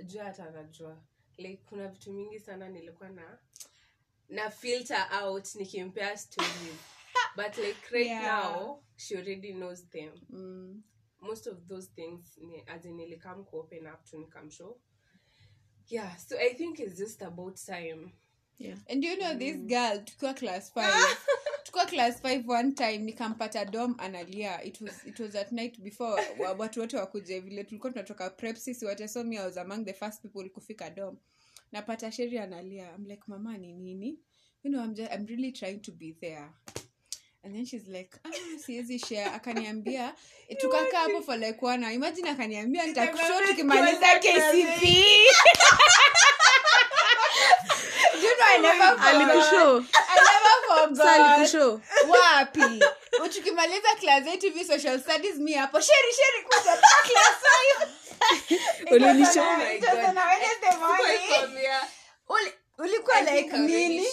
[0.07, 0.97] jua hata najua
[1.38, 3.38] like kuna vitu mingi sana nilikuwa na
[4.29, 6.81] na filter out nikimpea stories
[7.37, 8.23] but like right Yeah.
[8.23, 10.13] now she already knows them.
[10.33, 10.81] Mm.
[11.23, 14.77] most of those things as in nilikam ku open up to nikamshow
[15.89, 18.13] yeah so i think it's just about time.
[18.59, 18.75] Yeah.
[18.91, 21.19] And you know this girl tukiwa class five.
[21.65, 26.21] Tukiwa class five one time nikampata dom analia it was, it was at night before
[26.39, 27.41] wa- watu wote wakuje.
[27.41, 30.91] Vile tulikuwa tunatoka prep sisi wote so me I was among the first people kufika
[30.91, 31.17] dom
[31.73, 34.19] napata sheri analia i'm like mama ni nini?
[34.63, 36.51] You know I'm, just, i'm really trying to be there
[37.44, 38.31] and then she's like ah,
[38.66, 39.31] siwezi share.
[39.35, 40.14] Akaniambia
[40.48, 41.92] eh, tukakaa hapo for like one hour.
[41.94, 44.83] Imagine akaniambia nitakushow tukimaliza kcp
[48.12, 49.14] Do you know I never forgot?
[51.09, 52.81] alikushow wapi?
[53.35, 55.81] Tukimaliza class yetu hivi social studies mi hapo.
[55.81, 56.76] Sheri sheri kuja.
[57.03, 57.90] Class five.
[58.90, 59.44] Ulinishow?
[62.81, 64.07] ulikuwa like nini?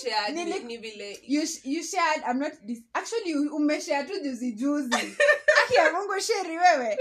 [2.93, 4.95] actually umeshare tu juzi juzi.
[5.63, 6.97] Aki ya mungu sheri wewe.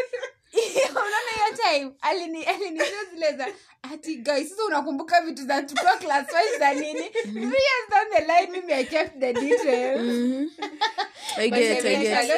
[0.91, 6.59] Unaona hiyo time alini alinisho zile ati guys sasa unakumbuka vitu za tukiwa class wise
[6.59, 7.11] za nini?
[7.11, 10.01] Three years down the line mimi i kept the details.
[10.01, 11.43] Mm -hmm.
[11.43, 12.29] i get But I, get, I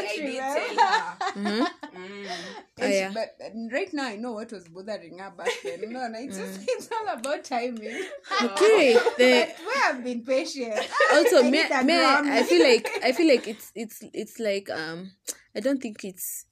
[1.36, 1.66] Mm -hmm.
[2.28, 2.82] Mm.
[2.82, 3.10] Ah, yeah.
[3.12, 3.36] but
[3.72, 6.88] right now i know what was bothering her back then no no it's just it's
[6.92, 8.04] all about timing
[8.42, 8.94] Okay.
[9.18, 10.74] The but we have been patient
[11.12, 14.38] also I me, need a me I feel like I feel like it's it's it's
[14.38, 15.12] like um
[15.56, 16.44] I don't think it's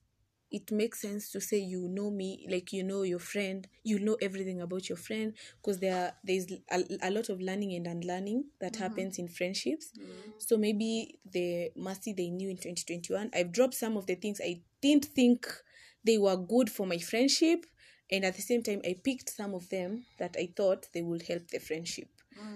[0.50, 4.16] it makes sense to say you know me like you know your friend you know
[4.22, 8.74] everything about your friend because there there's a, a lot of learning and unlearning that
[8.74, 8.82] mm-hmm.
[8.82, 9.90] happens in friendships.
[9.98, 10.30] Mm-hmm.
[10.38, 14.60] So maybe the mercy they knew in 2021 i've dropped some of the things i
[14.80, 15.46] didn't think
[16.04, 17.66] they were good for my friendship
[18.10, 21.22] and at the same time i picked some of them that i thought they would
[21.22, 22.08] help the friendship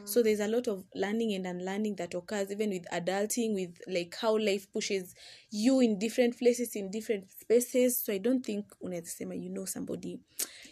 [0.04, 0.24] so mm.
[0.24, 4.38] there's a lot of learning and unlearning that occurs even with adulting with like how
[4.38, 5.14] life pushes
[5.50, 7.98] you in different places in different spaces.
[8.04, 10.20] So i don't think unawezasema you know somebody.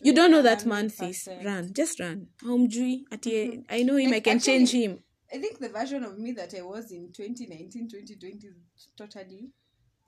[0.03, 1.29] You don't know that man sis.
[1.44, 1.73] run.
[1.73, 2.27] Just run.
[2.42, 3.62] Haumjui ati mm-hmm.
[3.68, 4.12] i know him.
[4.12, 4.99] I can Actually- change him.
[5.31, 8.49] I think the version of me that I was in 2019, 2020
[8.97, 9.51] totally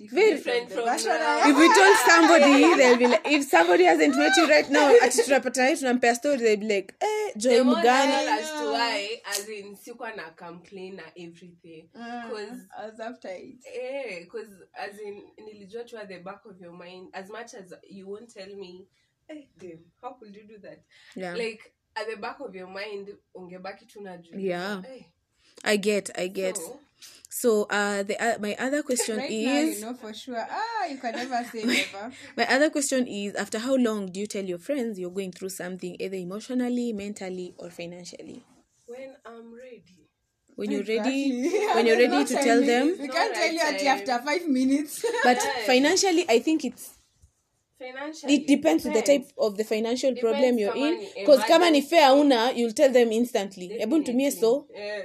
[0.09, 1.51] Very different, different the from version now.
[1.51, 5.23] If we told somebody they'll be like if somebody hasn't met you right now ati
[5.23, 9.23] tunapata hii tunampea story they'll be like eh The joy more mgani as to why,
[9.25, 11.89] as in, sikuwa na complain na everything.
[11.95, 13.65] Uh, Cause I was after it.
[13.75, 17.75] Eh, cause as in nilijua tu at the back of your mind as much as
[17.91, 18.87] you won't tell me
[19.29, 20.79] eh, damn, how could you do that
[21.17, 24.83] yeah like at the back of your mind ungebaki tu najua Yeah.
[24.97, 25.05] eh,
[25.63, 26.81] i get i get so,
[27.33, 30.37] so uh the uh, my other question Right now, you know for sure.
[30.51, 32.11] Ah, you can never say never.
[32.37, 35.51] my other question is after how long do you tell your friends you're going through
[35.51, 38.43] something either emotionally mentally or financially
[38.87, 40.09] when i'm ready
[40.57, 42.67] when you're ready yeah, when you're ready to tell limit.
[42.67, 43.99] them We can't tell right you until time.
[43.99, 45.05] after five minutes.
[45.25, 45.67] but Yeah.
[45.67, 46.99] financially i think it's
[47.79, 51.71] financially it depends on the type of the financial Depends problem you're in because kama
[51.71, 55.05] ni fair una you'll tell them instantly hebu nitumie so Eh.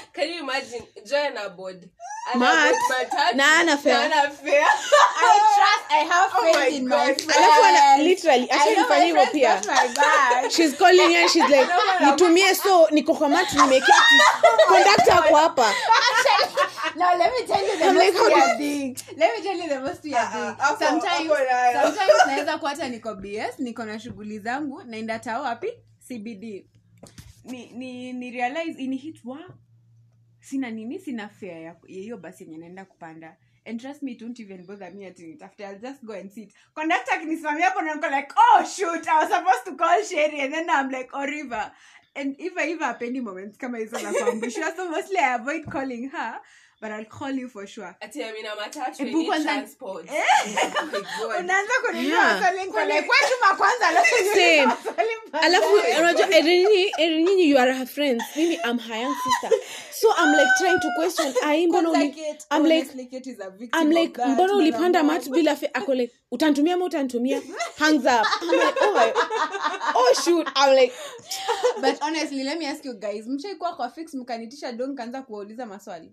[0.14, 1.88] Can you imagine Joy na board?
[2.34, 4.08] Ana Mat, board matatu, na ana fare.
[4.08, 4.64] na ana fare.
[4.64, 5.84] I trust.
[5.90, 6.98] I have Oh my in God.
[6.98, 10.50] my Alafu alafu ana literally acha nifanye hivyo pia got my back.
[10.56, 11.68] she's calling and she's like
[12.00, 13.92] nitumie so niko kwa mat nimeketi
[14.68, 15.74] conductor ako hapa
[16.96, 18.96] Now let me tell you the I'm most like, weird thing.
[19.16, 20.56] Let me tell you the most weird thing.
[20.78, 21.30] Sometimes,
[21.82, 25.72] sometimes naweza kuwa hata niko BS, niko na shughuli zangu, naenda tao wapi?
[26.08, 26.66] CBD.
[27.44, 29.38] Ni ni ni realize ini hit wa
[30.40, 33.36] sina nini sina fare ya ya hiyo basi yenye naenda kupanda.
[33.66, 35.64] And trust me, don't even bother me ati nitafute.
[35.64, 36.52] I'll just go and sit.
[36.74, 40.70] Conductor akinisimamia hapo na like, oh shoot, I was supposed to call Sherry and then
[40.70, 41.70] I'm like, oh River.
[42.14, 46.08] And if I ever hapendi moments kama hizo za kuambushwa, so mostly I avoid calling
[46.08, 46.40] her,
[46.80, 47.96] but I'll call you for sure.
[48.02, 50.06] Ati I'm in a matatu, Ebu need kwanza- transport.
[50.10, 50.12] Oh
[50.92, 51.40] my God.
[51.40, 52.34] unaanza kununua Yeah.
[52.40, 52.72] maswali like,
[53.08, 54.72] kwetu makwanza alafu Same.
[55.32, 55.66] alafu
[56.00, 59.50] unajua erini erini you are her friends mimi i'm her young sister
[60.00, 62.14] so i'm like trying to question ai mbona uli
[62.50, 62.66] i'm
[63.90, 67.42] like I'm mbona ulipanda mat bila fe ako like utantumia ama utantumia
[67.78, 69.12] hangs up I'm like, oh, my,
[69.94, 70.94] oh shoot i'm like
[71.80, 76.12] but honestly let me ask you guys mshaikuwa kwa fix mkanitisha do nkaanza kuwauliza maswali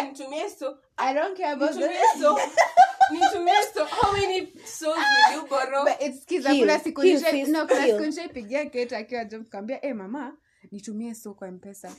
[0.00, 0.08] care.
[0.12, 2.38] nitumie so I don't care about nitumie the so
[3.12, 5.84] nitumie so how many souls will you borrow?
[5.84, 9.84] But it's kiza kuna siku nisha- no, kuna siku siku nishaipigia kete akiwa jump kambia
[9.86, 10.36] eh mama
[10.72, 11.92] nitumie so kwa mpesa.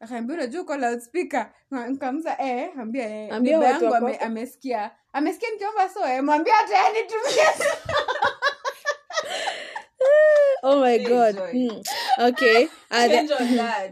[0.00, 1.52] Akaambia unajua uko loudspeaker.
[1.70, 4.90] Nkamza eh ambia eh Ambia baba watu yangu ame, amesikia.
[5.12, 7.44] Amesikia nikiomba so eh mwambia hata yeye nitumie
[10.62, 11.08] oh my Enjoy.
[11.08, 11.34] god.
[11.52, 12.22] Hmm.
[12.28, 12.68] okay.
[12.90, 13.06] Uh,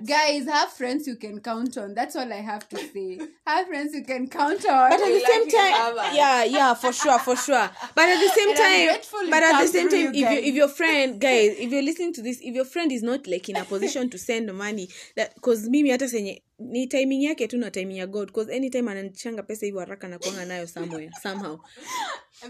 [0.07, 1.93] guys have friends you can count on.
[1.93, 3.21] That's all i have to say.
[3.47, 4.89] Have friends you can count on.
[4.89, 7.69] But at the same time yeah yeah for sure for sure.
[7.95, 10.55] But at the same And time but at the same time you if you if
[10.55, 13.57] your friend guys if you're listening to this if your friend is not like in
[13.57, 17.71] a position to send money that because mimi hata senye ni timing yake tu na
[17.71, 21.59] timing ya god cause anytime ananichanga pesa hivyo haraka nakuanga nayo somewhere somehow.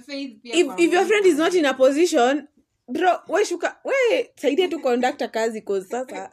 [0.09, 2.49] If, if your friend is not in a position
[2.89, 6.30] bro we shuka we saidie tu conductor kazi cause sasa.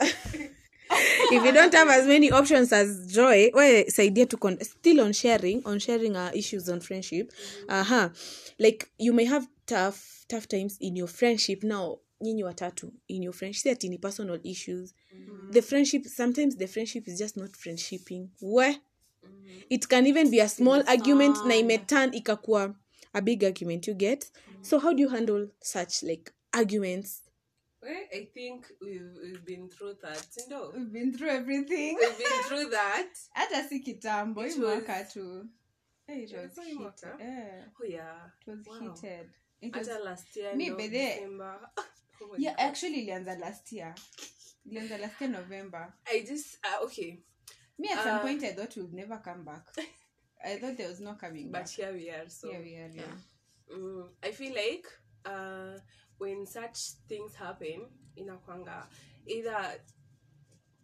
[1.31, 5.13] If you don't have as many options as joy we saidia tu con- still on
[5.13, 7.31] sharing on sharing our issues on friendship.
[7.67, 8.09] Uh-huh.
[8.59, 11.63] like you may have tough tough times in your friendship.
[11.63, 14.93] Now nyinyi watatu in your friendship ati ni personal issues.
[15.51, 18.29] The friendship sometimes the friendship is just not friendshipping.
[18.41, 18.77] We
[19.69, 22.75] it can even be a small argument na imetan ikakuwa
[23.13, 24.29] a big argument you get?
[24.61, 27.21] So how do you handle such like arguments
[27.81, 30.25] Well, I think we've, we've been through that.
[30.49, 33.09] No, We've been through everything we've been through that.
[33.35, 35.49] hata si kitambo It hii was- mwaka tu
[36.07, 37.21] Hey, it was heated.
[37.21, 38.29] Eh, Oh yeah.
[38.41, 38.79] it was Wow.
[38.79, 39.29] heated.
[39.61, 41.59] It was- Hata last year Me, no, by December.
[42.21, 42.59] Oh yeah God.
[42.69, 43.93] actually ilianza last year
[44.65, 47.19] ilianza last year november I just uh, okay,
[47.77, 49.65] me at some Uh, point i thought we'd never come back
[50.45, 52.29] i thought there was no coming but back here we are.
[52.29, 53.15] So here we are yeah.
[53.75, 54.87] Mm, I feel like
[55.25, 55.79] uh,
[56.23, 57.81] when such things happen
[58.15, 58.87] inakwanga
[59.25, 59.79] either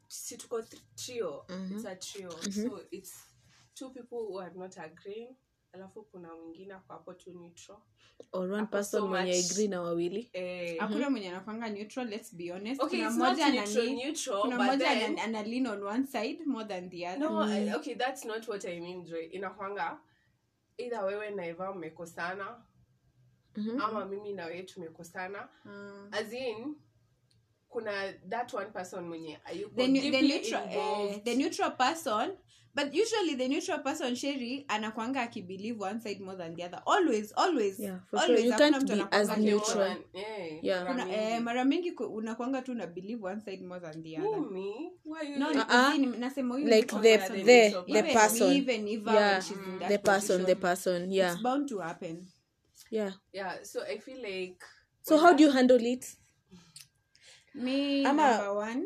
[0.08, 2.30] si tuko th- trio it's a trio.
[2.52, 3.14] So it's
[3.76, 5.36] two people who are not agreeing
[5.74, 7.78] alafu kuna mwingine ako hapo tu neutral.
[8.32, 10.30] Or one person so mwenye much- agree na wawili.
[10.34, 12.82] Eh, hakuna mwenye anakwanga neutral let's be honest.
[12.82, 16.90] Okay kuna mmoja neutral neutral kuna mmoja then ana- lean on one side more than
[16.90, 17.20] the other.
[17.20, 19.26] No I, okay that's not what i mean joy.
[19.26, 20.00] Inakwanga
[20.78, 22.64] either wewe na eva mmekosana
[23.58, 23.82] Mhm.
[23.82, 26.08] ama mimi na wewe tumekosana Mm.
[26.12, 26.76] as in
[27.70, 30.18] kuna that one person mwenye ayuko the, the,
[30.72, 32.32] eh, the neutral person
[32.76, 37.34] but usually the neutral person sheri anakwanga akibelieve one side more than the other always
[37.36, 38.40] always Yeah, for sure.
[38.40, 39.88] You can't be as neutral.
[39.90, 40.84] more eh, Yeah.
[40.84, 41.16] mara Kuna, mingi.
[41.34, 44.92] eh, mara mingi unakwanga tu na believe one side more than the other Mimi?
[45.38, 45.96] No, Uh-uh.
[46.20, 49.32] nasema like the the- the the person me, even Eva, Yeah.
[49.34, 52.28] when she's in that the person the person yeah it's bound to happen
[52.92, 53.12] yeah.
[53.34, 54.64] Yeah so i feel like
[55.02, 56.06] so how do you handle it?
[57.56, 58.86] Me Ama- number one.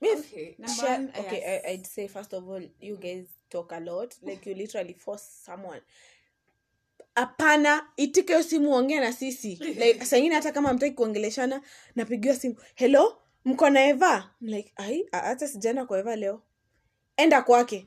[0.00, 1.62] If- okay Number Share- one, okay yes.
[1.66, 4.14] I, i'd say first of all you guys talk a lot.
[4.22, 5.80] Like you literally force someone.
[7.16, 9.56] Hapana itike yo simu ongea na sisi.
[9.80, 11.62] Like sangine hata kama mtaki kuongeleshana
[11.96, 12.56] napigiwa simu.
[12.74, 14.30] Hello mko na eva?
[14.40, 16.42] I'm like ai hata sijaenda kwa eva leo.
[17.16, 17.86] Enda kwake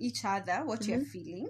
[0.00, 0.92] each other what mm-hmm.
[0.92, 1.48] you're feeling.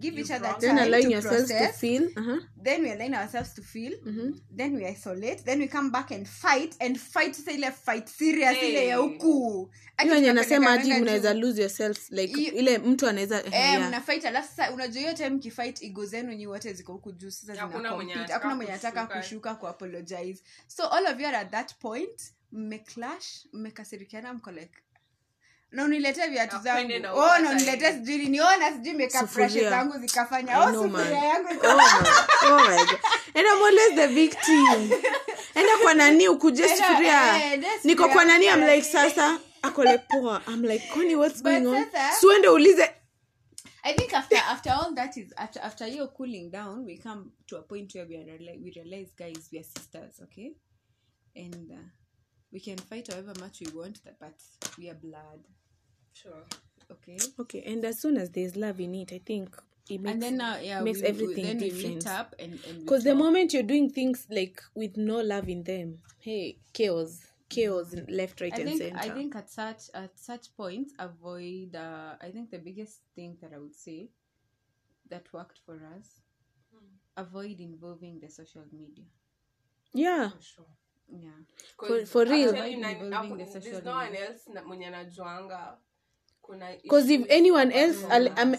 [0.00, 2.40] Give each other brought- then time allowing to yourselves to feel uh-huh.
[2.64, 3.92] Then we align ourselves to feel.
[4.04, 4.40] Mhm.
[4.56, 5.44] Then we isolate.
[5.44, 8.68] Then we come back and fight and fight say ile fight serious Hey.
[8.70, 9.70] ile ya huku.
[9.96, 13.88] Hadi hiyo enye anasema aji mnaweza lose yourself like you, ile mtu anaweza Eh, yeah.
[13.88, 17.30] mna fight alafu sasa unajua hiyo time mkifight ego zenu nyi wote ziko huku juu
[17.30, 21.74] sasa zina Hakuna mwenye anataka kushuka ku apologize so all of you are at that
[21.74, 22.22] point
[22.52, 24.74] mmeclash mmekasirikiana mko like
[25.72, 26.98] na uniletee viatu zangu.
[26.98, 28.40] na oh na uniletee sijui nini.
[28.40, 29.28] Oh sijui makeup
[29.70, 30.60] zangu zikafanya.
[30.60, 31.48] Oh sufuria yangu
[33.94, 34.90] the victim.
[35.54, 37.52] Enda kwa nani ukuje sufuria.
[37.54, 38.46] eh, niko kwa nani?
[38.46, 40.42] I'm like sasa akole poa.
[40.48, 41.86] I'm like kwani what's But going on?
[42.20, 42.90] suende ulize
[43.84, 47.56] I think after after all that is after after you cooling down, we come to
[47.56, 50.52] a point where we are we realize, guys, we are sisters, okay,
[51.34, 51.82] and uh,
[52.52, 54.34] we can fight however much we want, but
[54.78, 55.40] we are blood,
[56.12, 56.44] sure
[56.90, 57.16] okay.
[57.38, 59.56] okay and as soon as there's love in it I think
[59.90, 62.52] it makes, and then now, yeah, makes we, everything we, then different meet up and
[62.52, 66.58] and we because the moment you're doing things like with no love in them hey
[66.72, 70.94] chaos chaos left right I and think center I think at such at such points
[70.98, 71.76] avoid.
[71.76, 74.08] Uh, I think the biggest thing that I would say
[75.10, 76.22] that worked for us
[77.16, 79.04] avoid involving the social media.
[79.94, 80.66] yeah for sure
[81.12, 81.40] Yeah.
[81.76, 82.54] For- for real.
[82.54, 85.78] Actually, na- Involving the social there's no one else mwenye anajuanga
[86.88, 88.54] cause if anyone else al, am,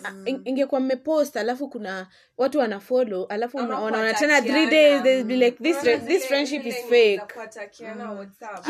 [0.46, 2.08] ingekuwa mmepost alafu kuna
[2.38, 5.78] watu wanafollow alafu wanaona tena th days they'll be like this,
[6.08, 7.22] this friendship is fake.
[7.96, 7.98] mm.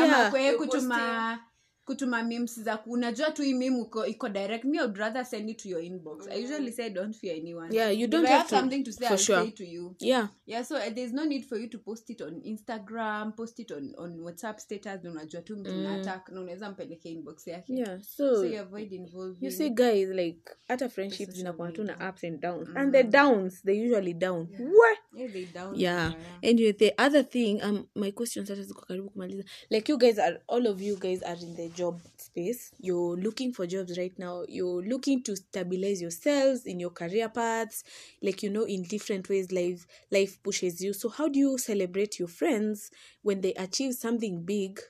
[0.04, 0.32] yeah.
[0.56, 1.38] kutuma
[1.84, 4.64] kutuma memes za ku- unajua tu hii meme uko iko direct.
[4.64, 6.26] Me I would rather send it to your inbox.
[6.28, 7.76] I usually say don't fear anyone.
[7.76, 9.40] Yeah, you If don't I have have to- something to say for I'll sure.
[9.40, 9.96] say it to you.
[10.00, 10.28] Yeah.
[10.46, 13.70] Yeah so uh, there's no need for you to post it on instagram post it
[13.70, 15.04] on, on whatsapp status.
[15.04, 15.86] Unajua tu mtu mm.
[15.86, 17.74] attack na unaweza mpeleke inbox yake.
[17.74, 22.10] Yeah so, so you avoid involving you see guys like hata friendships zinakuwa tu na
[22.10, 22.68] ups and downs.
[22.74, 24.46] And the downs they usually down.
[24.58, 26.08] We Yeah, they down yeah.
[26.08, 29.44] you, anyway the other thing um my question sasa ziko karibu kumaliza.
[29.70, 32.72] Like you guys are all of you guys are in the job space.
[32.80, 34.44] You're looking for jobs right now.
[34.48, 37.84] You're looking to stabilize yourselves in your career paths
[38.22, 40.92] like you know in different ways life life pushes you.
[40.92, 42.90] So how do you celebrate your friends
[43.22, 44.80] when they achieve something big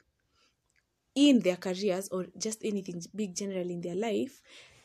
[1.14, 4.42] in their careers or just anything big generally in their life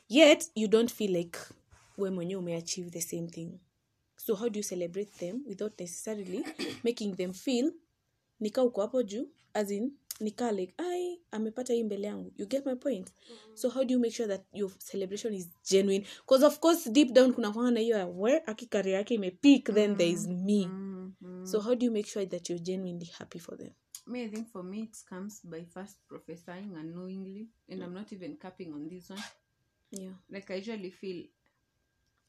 [0.07, 1.37] yet you don't feel like
[1.97, 3.59] we mwenyewe umeachieve the same thing
[4.29, 6.45] so how do you celebrate them without necessarily
[6.83, 7.73] making them feel
[8.39, 12.65] nika uko hapo juu as in nika like ai amepata hii mbele yangu you get
[12.65, 13.13] my point
[13.53, 17.11] so how do you make sure that your celebration is genuine because of course deep
[17.11, 20.69] down kuna kwanga na hiyo ya, aki akikaria yake imepeak then there is me
[21.21, 21.45] Mm-hmm.
[21.45, 23.71] so how do you make sure that you're genuinely happy for them
[24.07, 28.37] Me, I think for me, it comes by first prophesying unknowingly, and I'm not even
[28.37, 29.21] capping on this one.
[29.91, 31.25] yeah Like I usually feel,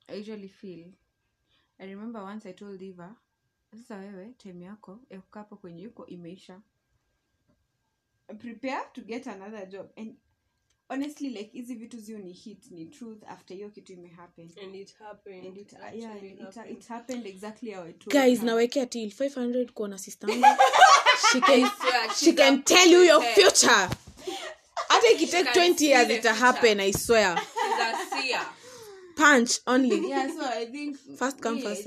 [0.09, 0.93] I usually feel.
[1.81, 3.15] I remember once I told Eva,
[3.73, 6.61] sasa wewe time yako ya kukaa hapo kwenye yuko imeisha.
[8.39, 10.15] Prepare to get another job and
[10.89, 14.95] honestly like hizi vitu zio ni hit ni truth after hiyo kitu imehappen And it
[14.99, 15.47] happened.
[15.47, 16.79] and it, Actually yeah, it, happened.
[16.79, 20.47] it happened exactly how I told guys nawekea till 500 kuona sistangu
[21.33, 21.71] she can,
[22.25, 23.89] she can tell you your future
[24.89, 27.43] hata ikitake 20 years ita happen i swear.
[29.21, 29.99] Punch only.
[30.09, 31.87] Yeah so I think First come, me, first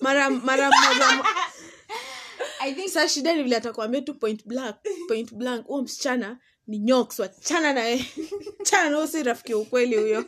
[0.00, 1.22] mara mara moja
[2.66, 4.76] I think sa shida ni vile atakwambia tu point blank
[5.08, 5.66] point blank.
[5.66, 8.04] Huo msichana ni nyoks wachana naye.
[8.68, 10.24] Chana si rafiki ukweli huyo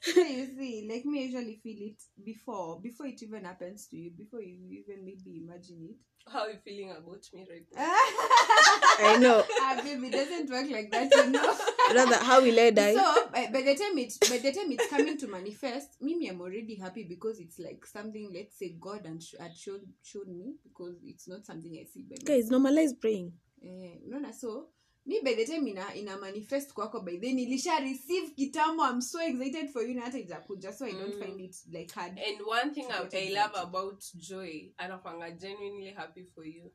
[0.00, 3.96] so you see like me I usually feel it before before it even happens to
[3.96, 5.96] you before you even maybe imagine it.
[6.28, 7.86] How are you feeling about me right now?
[9.08, 9.44] i know.
[9.60, 11.54] Ah baby it doesn't work like that you know.
[11.94, 12.94] Rather how will i die?
[12.94, 16.40] So by, by the time it by the time it's coming to manifest mimi i'm
[16.40, 20.54] already happy because it's like something let's say god and sh- had showed showed me
[20.64, 22.26] because it's not something i see by myself.
[22.26, 23.32] guys normalize praying.
[23.62, 24.68] Eh, unaona so
[25.06, 29.20] mi by the time ina, ina manifest kwako by then ilisha receive kitambo i'm so
[29.20, 31.20] excited for you na hata itakuja so i don't Mm.
[31.22, 36.24] find it like hard And one thing I, I love about Joy, anakwanga genuinely happy
[36.34, 36.70] for you.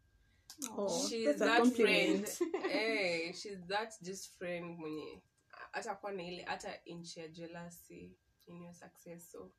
[0.78, 2.28] Oh, she's that friend.
[2.72, 5.22] eh, she's that just friend mwenye
[5.74, 8.12] atakuwa na ile hata inchi ya jealousy
[8.48, 9.32] in your success.
[9.32, 9.52] So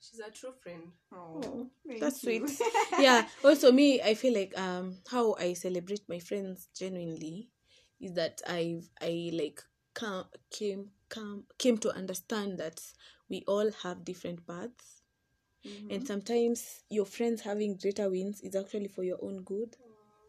[0.00, 0.92] she's a true friend.
[1.12, 1.66] Oh, oh
[2.00, 2.46] that's you.
[2.48, 2.60] sweet
[3.00, 7.50] yeah also me i feel like um how i celebrate my friends genuinely
[8.04, 9.62] is that i've i like
[9.94, 12.80] ca- came come came to understand that
[13.28, 15.00] we all have different paths.
[15.64, 16.04] And mm-hmm.
[16.04, 19.76] sometimes your friends having greater wins is actually for your own good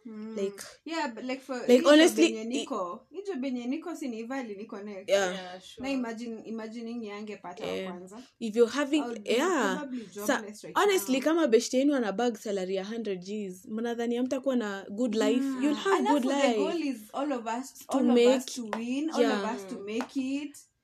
[0.06, 0.36] Mm.
[0.38, 4.56] like yeah but like for Like, honestly, yenye niko hii job niko si ni Ivali
[4.56, 5.84] niko next yeah, Yeah, sure.
[5.88, 7.92] na imagine imagining yangepata Yeah.
[7.92, 9.88] kwanza if you're having I yeah
[10.26, 11.24] Sa, right honestly now.
[11.24, 15.64] kama beshte yenu ana bag salary ya 100 gs mnadhani mtakuwa na good life mm.
[15.64, 19.10] you'll have good the life goal is all of us To make- us to win
[19.10, 19.44] all Yeah.
[19.44, 20.75] of us to make it Mm.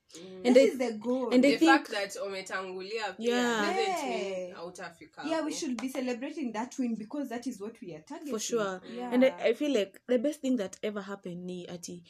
[0.44, 1.32] And this I- is the goal.
[1.34, 3.74] and I the think- fact that umetangulia pia Yeah.
[3.74, 7.94] doesn't mean hautafika yeah we should be celebrating that win because that is what we
[7.94, 8.32] are targeting.
[8.32, 8.80] for sure.
[8.96, 9.14] Yeah.
[9.14, 12.02] and I, I feel like the best thing that ever happened ni ati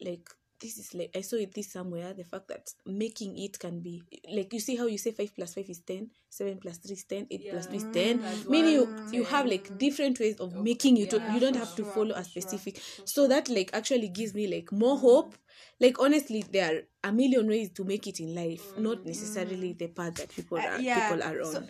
[0.00, 0.30] like
[0.60, 4.02] this is like i saw it this somewhere the fact that making it can be
[4.32, 7.04] like you see how you say 5 plus 5 is 10 7 plus 3 is
[7.04, 7.92] 10 8 plus 2 is Yeah.
[7.92, 9.78] 10 mm, Plus meaning you, you have like mm.
[9.78, 12.78] different ways of oh, making it yeah, you don't have to sure, follow a specific.
[12.78, 15.34] for so that like actually gives me like more hope.
[15.80, 16.80] Like honestly there are
[17.10, 19.78] a million ways to make it in life not necessarily mm.
[19.78, 21.52] the path that people Uh, are yeah, people are on.
[21.52, 21.66] so,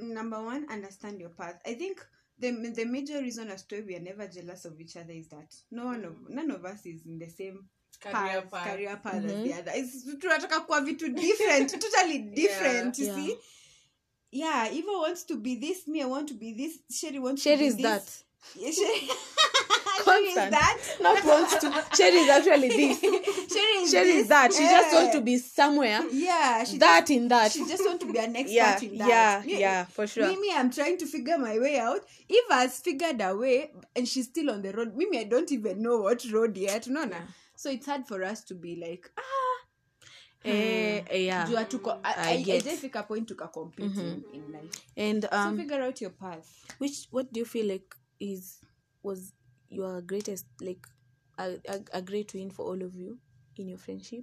[0.00, 1.60] number one understand your path.
[1.66, 2.04] I think
[2.38, 5.28] the, the major reason as to why we are never jealous of each other is
[5.28, 7.66] that no one of none of us is in the same
[9.76, 13.36] It's- tunataka kuwa vitu different totally different you see
[14.32, 17.56] yeah Eva wants to be this me i want to be this sherry wants Sherry
[17.56, 17.82] to be is this.
[17.84, 18.24] that
[18.56, 19.00] Yeah, Sherry,
[20.04, 20.50] Sherry Constant.
[20.50, 23.00] that not wants to Sherry is actually this
[23.52, 24.22] Sherry is Sherry this.
[24.22, 27.84] is that she just wants to be somewhere yeah she that in that she just
[27.84, 30.70] want to be an expert yeah in that yeah Me- yeah for sure Mimi, I'm
[30.70, 32.00] trying to figure my way out.
[32.28, 34.94] Eva has figured a way and she's still on the road.
[34.96, 36.86] Mimi, I don't even know what road yet.
[36.86, 37.16] No, no.
[37.58, 39.58] So it's hard for us to be like, ah,
[40.44, 41.44] eh, eh, yeah
[43.02, 44.70] point tukacompete in, in life.
[44.96, 46.46] and So um figure out your path.
[46.78, 48.60] which what do you feel like is
[49.02, 49.32] was
[49.70, 50.86] your greatest like
[51.36, 53.18] a, a, a great win for all of you
[53.56, 54.22] in your friendship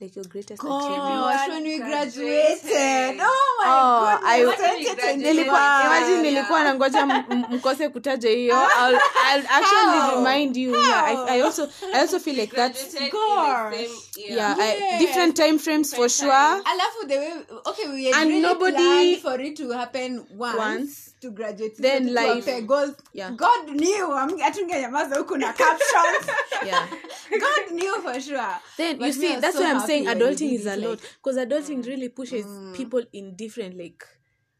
[0.00, 2.60] like your greatest Gosh, achievement when we Graduated.
[2.62, 3.20] graduated.
[3.20, 4.88] Oh my Oh, I- goodness.
[4.88, 5.16] 2021.
[5.16, 6.22] nilikuwa imagine Yeah.
[6.22, 7.06] nilikuwa nangoja
[7.50, 10.24] mkose kutaja hiyo I'll, I'll actually How?
[10.24, 11.46] remind you yeah I, I How?
[11.48, 13.74] also I also feel like Graduated the Gosh.
[14.16, 14.36] year.
[14.38, 16.32] yeah, I, different time frames for Different
[16.62, 17.32] sure alafu the way
[17.64, 21.10] okay we had And really nobody- planned for it to happen once, Once.
[21.20, 22.66] To graduate Then to life.
[22.66, 23.30] goals Yeah.
[23.36, 26.26] god knew am- hatungeyamaza huku na captions
[26.66, 26.88] yeah
[27.30, 30.66] god knew for sure then But you see that's so why i'm saying adulting is
[30.66, 32.46] a lot like- because adulting really pushes
[32.76, 34.04] people in different like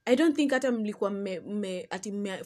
[0.06, 2.38] i don't think hata mlikuwa mme, mme, ati mme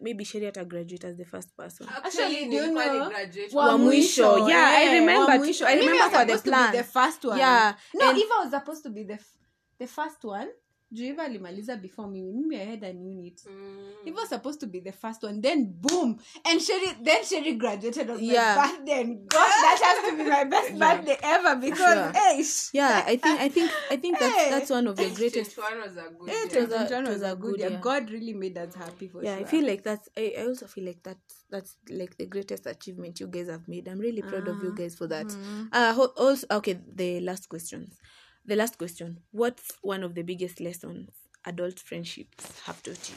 [0.00, 3.10] maybe sheri ata graduate as the first person Actually, do you know?
[3.52, 4.48] Wa mwisho.
[4.48, 5.32] Yeah, I remember.
[5.66, 6.72] I remember for the plan.
[6.72, 7.38] the first one.
[7.38, 9.38] Yeah, no and- Eva was supposed to be the f-
[9.78, 10.48] the first one
[10.92, 14.08] juu Eva alimaliza before mimi mimi i had an unit Mm.
[14.08, 18.10] Eva was supposed to be the first one then boom and Sherry then Sherry graduated
[18.10, 18.56] on Yeah.
[18.56, 22.12] my birthday and gosh that has to be my best birthday ever because Sure.
[22.12, 24.50] hey yeah i think i think i think that's Hey.
[24.50, 27.22] that's one of the greatest 21 was a good Hey, was a- it was was
[27.22, 27.70] a a good good year.
[27.70, 27.80] year.
[27.80, 29.24] God really made us happy for sure.
[29.24, 29.46] yeah sure.
[29.46, 31.18] i feel like that's I, I also feel like that
[31.50, 34.94] that's like the greatest achievement you guys have made i'm really proud of you guys
[34.94, 35.26] for that
[35.72, 37.98] uh ho- also okay the last questions
[38.46, 41.10] the last question what's one of the biggest lessons
[41.44, 43.14] adult friendships have taught you?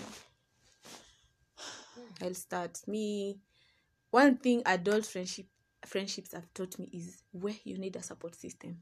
[1.55, 2.25] Hmm.
[2.25, 2.79] I'll start.
[2.87, 3.37] Me
[4.11, 5.45] one thing adult friendship
[5.85, 8.77] friendships have taught me is where you need a support system.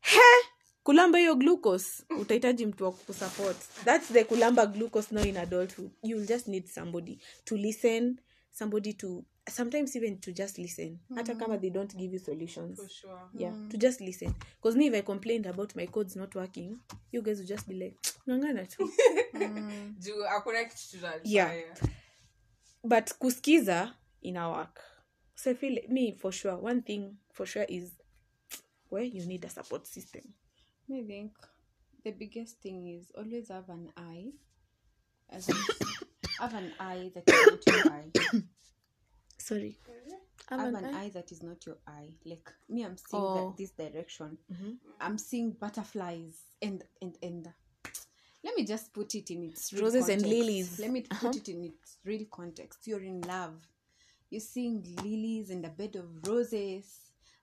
[0.00, 0.40] Hey!
[0.84, 2.04] kulamba hiyo glucose.
[2.20, 5.90] Utahitaji mtu wa kusupport that's the kulamba glucose now in adulthood.
[6.02, 8.20] You'll just need somebody to listen
[8.52, 12.88] somebody to sometimes even to just listen hata kama they don't give you solutions For
[12.88, 13.20] sure.
[13.34, 16.78] yeah to just listen because me if i complained about my codes not working
[17.12, 17.96] you guys will just be like
[18.28, 18.88] ngangana tu
[20.90, 21.22] tunafanya.
[21.24, 21.52] Yeah.
[22.84, 24.80] but kuskiza ina work
[25.34, 27.92] so i feel me for sure one thing for sure is
[28.90, 30.22] where you need a support system
[30.92, 31.32] I think
[32.04, 34.32] the biggest thing is always have an eye.
[35.30, 35.56] As in,
[36.38, 38.10] have an eye that you eye.
[39.48, 39.76] Sorry
[40.50, 41.04] Have have an an eye?
[41.04, 42.10] eye that is not your eye.
[42.24, 43.34] Like me, I'm seeing Oh.
[43.36, 44.30] that this direction.
[45.00, 46.36] I'm seeing butterflies
[46.66, 47.44] and and and.
[48.46, 50.78] Let me just put it in its real Roses and lilies.
[50.78, 51.32] Let me put Uh-huh.
[51.40, 52.86] it in its real context.
[52.86, 53.56] You're in love.
[54.30, 56.84] You're seeing lilies and a bed of roses.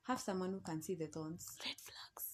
[0.03, 1.45] Have someone who can see the thorns.
[1.65, 2.25] red flags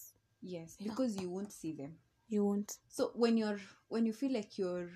[0.42, 1.92] Yes, because you won't see them.
[2.34, 4.90] you won't so when you're when you feel like you're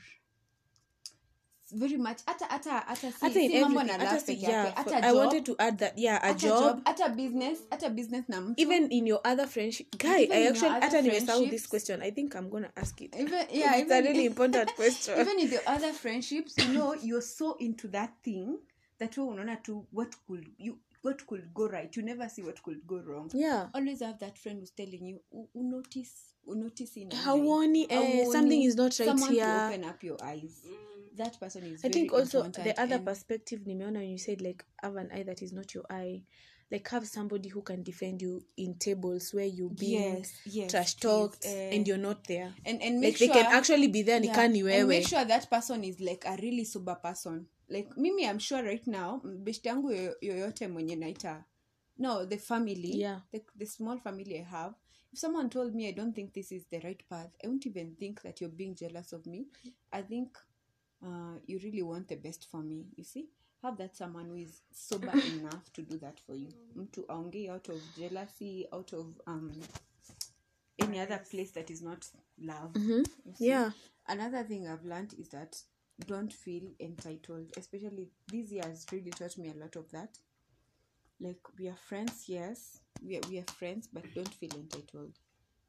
[1.73, 2.19] very much.
[2.27, 4.73] Hata hata hata si, hata mambo na hata love peke yake.
[4.83, 5.05] for- job.
[5.05, 6.83] i wanted to add that yeah a hata job.
[6.85, 7.59] hata business.
[7.71, 8.63] Hata business na mtu.
[8.63, 12.03] Even in your other friendship guy Even i actually hata nimesahau this question.
[12.03, 13.15] I think i'm gonna ask it.
[13.17, 15.21] Even yeah it's a really important question.
[15.21, 18.59] even in the other friendships you know you're so into that thing
[18.99, 21.97] that we unaona tu what could you what could go right.
[21.97, 23.29] You never see what could go wrong.
[23.35, 23.69] Yeah.
[23.75, 28.77] Always have that friend who's telling you "U- unotice unotice in Hauoni, eh, something is
[28.77, 29.45] not right someone here.
[29.45, 30.63] to open up your eyes.
[31.17, 34.65] That person is I think also the other and- perspective nimeona when you said like
[34.83, 36.23] have an eye that is not your eye
[36.71, 40.95] like have somebody who can defend you in tables where you being Yes, yes, trash
[40.95, 41.75] talked eh.
[41.77, 42.55] and you're not there.
[42.65, 44.87] And and make like they sure, can actually be there yeah, nikani wewe.
[44.89, 47.47] make sure that person is like a really sober person.
[47.69, 51.45] Like mimi i'm sure right now best yangu yo- yoyote mwenye naita.
[51.99, 53.01] No the family.
[53.01, 53.21] Yeah.
[53.33, 54.75] the, the small family i have
[55.13, 57.95] if someone told me i don't think this is the right path i won't even
[57.99, 59.47] think that you're being jealous of me.
[59.93, 60.39] I think
[61.07, 63.27] uh, you really want the best for me you see?
[63.63, 66.49] Have that someone who is sober enough to do that for you.
[66.77, 69.53] Mtu aongei out of jealousy out of um,
[70.79, 72.07] any other place that is not
[72.39, 73.49] love see.
[73.49, 73.71] yeah.
[74.09, 75.57] Another thing i've learned is that
[76.07, 80.19] don't feel entitled especially this year has really taught me a lot of that
[81.23, 82.81] like we are friends yes.
[83.05, 85.19] We are, we are friends but don't feel entitled.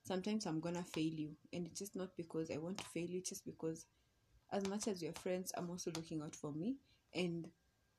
[0.04, 3.20] Sometimes i'm gonna fail you and it's just not because i want to fail you
[3.20, 3.86] it's just because
[4.52, 6.76] as much as we're friends i'm also looking out for me
[7.16, 7.48] and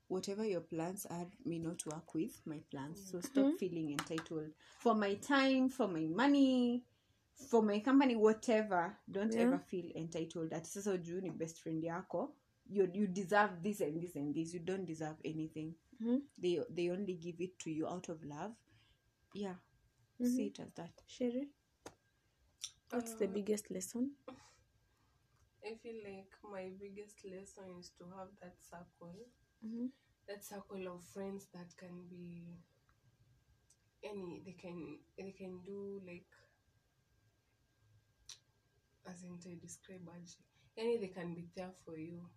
[0.07, 3.01] whatever your plans are may not work with my plans.
[3.11, 3.55] So stop mm-hmm.
[3.55, 4.51] feeling entitled.
[4.79, 6.83] For my time for my money
[7.49, 9.41] for my company whatever don't Yeah.
[9.41, 12.31] ever feel entitled sasa juu ni best friend yako.
[12.67, 14.53] You, you deserve this and this and this.
[14.53, 16.21] You don't deserve anything Mhm.
[16.37, 18.55] they they only give it to you out of love
[19.33, 19.55] yeah
[20.23, 21.49] see it as that sherry
[22.91, 24.11] what's the biggest lesson
[25.65, 29.15] I feel like my biggest lesson is to have that circle,
[29.63, 29.91] Mhm.
[30.27, 32.57] that circle of friends that can be
[34.03, 34.41] any.
[34.45, 36.27] They can they can do like
[39.11, 40.35] as in to describe aje.
[40.77, 42.29] any they can be there for you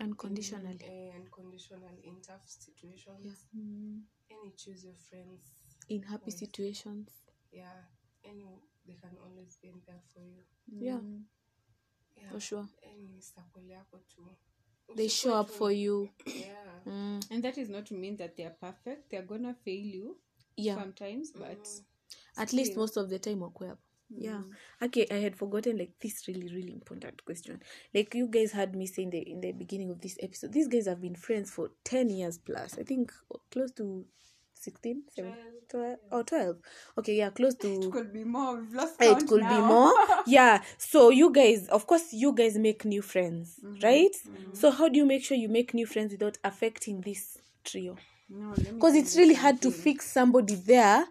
[0.00, 0.78] unconditionally.
[0.80, 3.46] In, uh, unconditional in tough situations.
[3.52, 4.36] Yeah.
[4.36, 5.52] Any choose your friends
[5.88, 6.38] in happy Yes.
[6.38, 7.10] situations.
[7.52, 7.84] Yeah.
[8.24, 10.42] Any they can always be there for you.
[10.66, 11.00] Yeah.
[12.16, 12.30] Yeah.
[12.30, 12.68] For sure.
[12.82, 14.22] Any circle yako tu
[14.96, 16.08] they show up for you.
[16.26, 16.54] yeah.
[16.86, 17.20] Mm.
[17.30, 19.10] and that is not to mean that they are perfect.
[19.10, 20.16] They're gonna fail you
[20.56, 20.74] yeah.
[20.76, 21.68] sometimes but
[22.36, 23.82] at least most of the time wakwe hapo
[24.16, 24.40] yeah.
[24.40, 24.86] Mm.
[24.86, 27.60] Okay i had forgotten like this really really important question.
[27.94, 30.68] Like you guys had me say in the in the beginning of this episode these
[30.68, 32.78] guys have been friends for 10 years plus.
[32.78, 34.04] I think oh, close to
[34.54, 35.36] 16 17,
[35.70, 36.56] 12 or 12
[36.98, 38.60] okay yeah close to it could be more.
[38.60, 39.92] We've lost it could be more.
[40.26, 43.84] Yeah so you guys of course you guys make new friends mm-hmm.
[43.84, 44.12] right?
[44.12, 44.54] Mm-hmm.
[44.54, 47.96] So how do you make sure you make new friends without affecting this trio?
[48.30, 51.06] No, because tell it's really hard to fix somebody there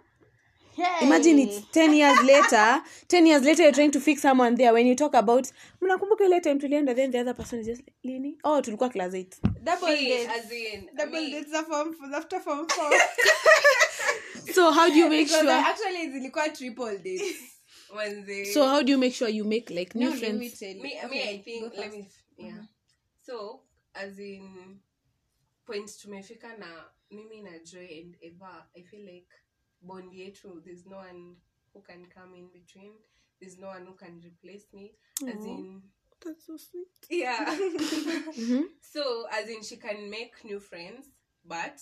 [0.77, 1.05] Hey!
[1.07, 4.73] imagine it's 10 years later 10 years later you're trying to fix someone there.
[4.73, 5.51] When you talk about
[5.81, 8.37] mnakumbuka ile time tulienda then the other person is just lini?
[8.43, 9.25] Oh tulikuwa class 8
[9.63, 10.29] double dates.
[10.45, 12.91] as in double me, dates are from after form four.
[14.53, 15.51] So how do you make because sure?
[15.51, 17.37] actually zilikuwa triple dates
[17.95, 18.45] Wednesday.
[18.45, 20.83] so how do you make sure you make like new no, let me tell you.
[20.83, 22.51] me, me i think let me yeah.
[22.53, 22.63] Mm-hmm.
[23.25, 23.61] so
[23.93, 24.79] as in
[25.65, 26.67] point tumefika na
[27.11, 29.27] mimi na joy and eva i feel like
[29.81, 31.35] bond yetu there's no one
[31.73, 32.93] who can come in between.
[33.39, 34.93] There's no one who can replace me.
[35.27, 35.81] As in
[36.25, 36.87] that's so sweet.
[37.09, 37.45] Yeah.
[38.37, 38.63] Mhm.
[38.81, 41.05] so as in she can make new friends
[41.45, 41.79] but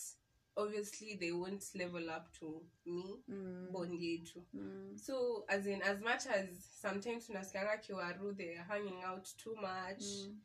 [0.58, 4.98] obviously they won't level up to me Mm, bond yetu mm.
[5.00, 6.48] so as in as much as
[6.82, 10.36] sometimes tunasikianga kiwaru they're hanging out too much Mm.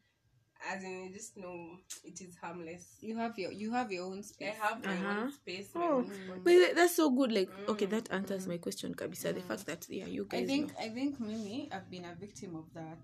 [0.69, 4.23] As in you just know it is harmless you have your you have your own
[4.41, 5.31] i have my Uh-huh.
[5.31, 6.41] space my Oh, own space.
[6.45, 10.07] but that's so good like okay that answers my question kabisa the fact that yeah
[10.07, 10.85] you guys I think know.
[10.85, 12.99] I think Mimi, I've been a victim of that.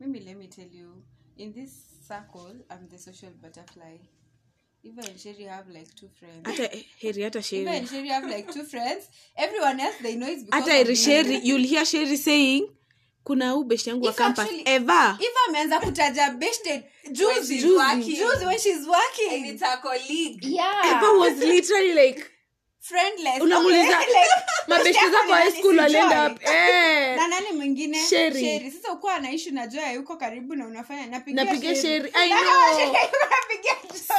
[0.00, 1.02] Mimi, let me tell you,
[1.36, 1.72] in this
[2.06, 3.96] circle, I'm the social butterfly.
[4.84, 6.46] Eva and Sherry have like two friends.
[6.46, 6.68] Ata
[7.02, 9.08] heri hata Eva sheri and Sherry have like two friends.
[9.36, 12.68] Everyone else they know it's because Ata of eri you'll hear Sherry saying
[13.28, 15.18] kuna huu beshi yangu wa campus Eva.
[15.48, 16.84] Ameanza kutaja beshte.
[17.10, 17.58] Juzi.
[17.58, 18.46] Juzi.
[18.46, 18.86] When she's
[19.32, 20.96] and it's a colleague Yeah.
[20.96, 22.24] Eva was literally like.
[23.40, 23.98] Unamuuliza
[24.68, 25.78] mabeshi zako ni high nani?
[25.80, 27.16] walienda eh.
[27.16, 27.98] Na nani mwingine?
[28.08, 28.70] Sherry.
[28.70, 32.94] sasa ukuwa anaishi najua yuko karibu na unafanya napiga sheri i know.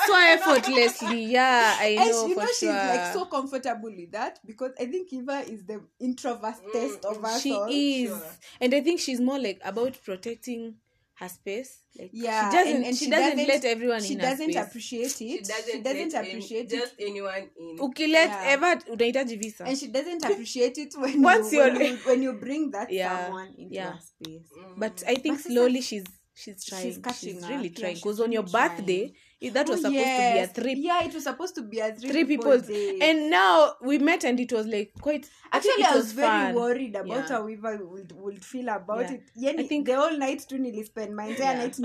[0.07, 1.33] So effortlessly.
[1.33, 4.85] Yeah i and know you for know she's like so comfortable with that because I
[4.87, 7.67] think Eva is the introvertest of us she all.
[7.69, 8.09] is.
[8.09, 8.21] Sure.
[8.61, 10.73] and i think she's more like about protecting
[11.19, 14.51] her space like Yeah, she doesn't and, and she, doesn't, let everyone she in doesn't
[14.51, 15.17] space appreciate it.
[15.17, 16.79] she doesn't, she doesn't appreciate any, it.
[16.81, 18.43] just anyone in ukilet Yeah.
[18.55, 22.33] ever unahitaji visa and she doesn't appreciate it when Once you, when, you're- when you
[22.33, 23.91] bring that Yeah, someone into yeah.
[23.91, 24.47] her space.
[24.57, 24.79] Mm.
[24.83, 27.49] but i think But slowly she's she's trying She's she's, catching up.
[27.49, 28.77] really Yeah, trying she's because on your really trying.
[28.77, 30.51] birthday i- that was Oh, supposed to be a yes.
[30.51, 32.99] three Yeah, it was supposed to be a three, three people's people's day.
[33.01, 36.11] and now we met and it was like quite I think Actually, it I was
[36.11, 36.55] very fun.
[36.55, 37.27] worried about Yeah.
[37.27, 39.13] how Eva would, would feel about Yeah.
[39.13, 39.23] it.
[39.41, 41.65] Yani, I think- the whole night tu nilispend my entire Yeah.
[41.65, 41.79] night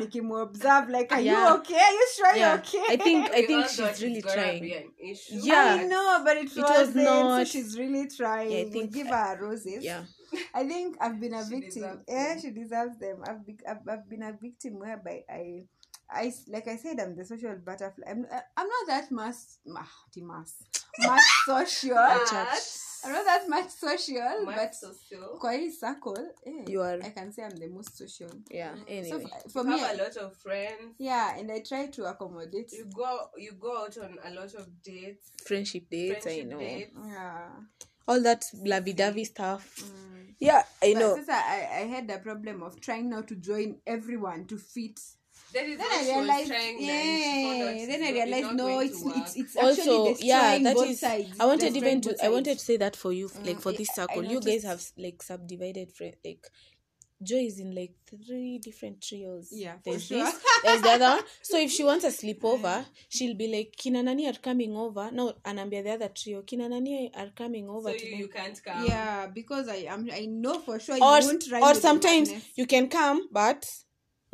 [0.48, 0.88] observe.
[0.90, 1.48] like, are Yeah.
[1.48, 1.74] you okay?
[1.78, 2.48] Are you sure Yeah.
[2.48, 2.82] you're okay?
[2.90, 4.60] I think I We think all she's really trying.
[4.62, 5.38] be an issue.
[5.42, 5.78] Yeah.
[5.80, 7.06] I know, but it, It was wasn't.
[7.06, 8.50] So she's really trying.
[8.50, 9.82] Yeah, I we think- give her roses.
[9.84, 10.02] yeah
[10.52, 12.02] I think I've been a She victim.
[12.08, 12.40] Yeah, them.
[12.42, 13.22] she deserves them.
[13.28, 15.62] I've, be- I've I've been a victim whereby I,
[16.14, 18.04] I s- like I said, I'm the social butterfly.
[18.10, 20.54] I'm uh, I'm not that mass, ah, the mass,
[20.98, 21.94] much social.
[21.94, 25.38] But- I'm not that much social, Much but social.
[25.38, 28.30] kwa hii circle, eh, You are- I can say I'm the most social.
[28.50, 30.94] yeah anyway f- for you me, have a lot of friends.
[30.98, 32.72] yeah, and I try to accommodate.
[32.78, 35.30] You go you go out on a lot of dates.
[35.46, 36.92] friendship dates i friendship know dates.
[37.06, 37.50] Yeah.
[38.08, 40.34] all that lovey-dovey stuff Mm.
[40.40, 43.80] yeah i But know sasa I, I had the problem of trying now to join
[43.86, 45.00] everyone to fit
[45.54, 47.86] That is then I realized, trying then she found out yeah.
[47.86, 51.00] Then I realized, no, going it's it's it's actually also destroying yeah that both is
[51.00, 51.36] sides.
[51.40, 53.72] i wanted Destroying even to both i wanted to say that for you like for
[53.72, 56.46] Mm, this I- I circle you guys have like subdivided friend like
[57.22, 60.18] joy is in like three different trios Yeah, for there's sure.
[60.18, 60.34] this
[60.64, 64.26] there's the other one so if she wants a sleepover she'll be like kina nani
[64.28, 68.10] are coming over no anaambia the other trio kina nani are coming over So today
[68.16, 68.84] you, you can't come.
[68.84, 72.32] Yeah, because I am I know for sure or, you won't run or with sometimes
[72.56, 73.70] you can come but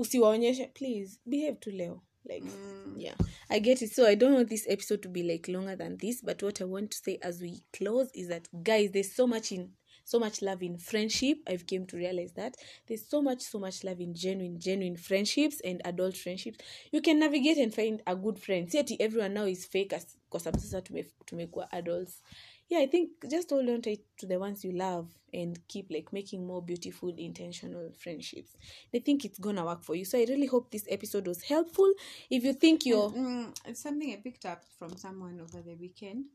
[0.00, 2.02] usiwaonyeshe please behave to leo.
[2.24, 2.94] Like Mm.
[2.98, 3.14] yeah.
[3.48, 3.92] I get it.
[3.92, 6.64] So i don't want this episode to be like longer than this but what i
[6.64, 9.70] want to say as we close is that guys there's so much in
[10.04, 11.38] so much love in friendship.
[11.46, 12.56] I've came to realize that.
[12.88, 16.58] There's so much so much love in genuine genuine friendships and adult friendships.
[16.92, 18.68] You can navigate and find a good friend.
[18.70, 22.22] See everyone now is fake as kwa sababu sasa tume- tumekuwa adults
[22.70, 26.12] yeah i think just hold on tight to the ones you love and keep like
[26.12, 28.52] making more beautiful intentional friendships
[28.92, 31.92] they think it's gonna work for you so i really hope this episode was helpful
[32.30, 36.26] if you think you're Mm, it's something I picked up from someone over the weekend.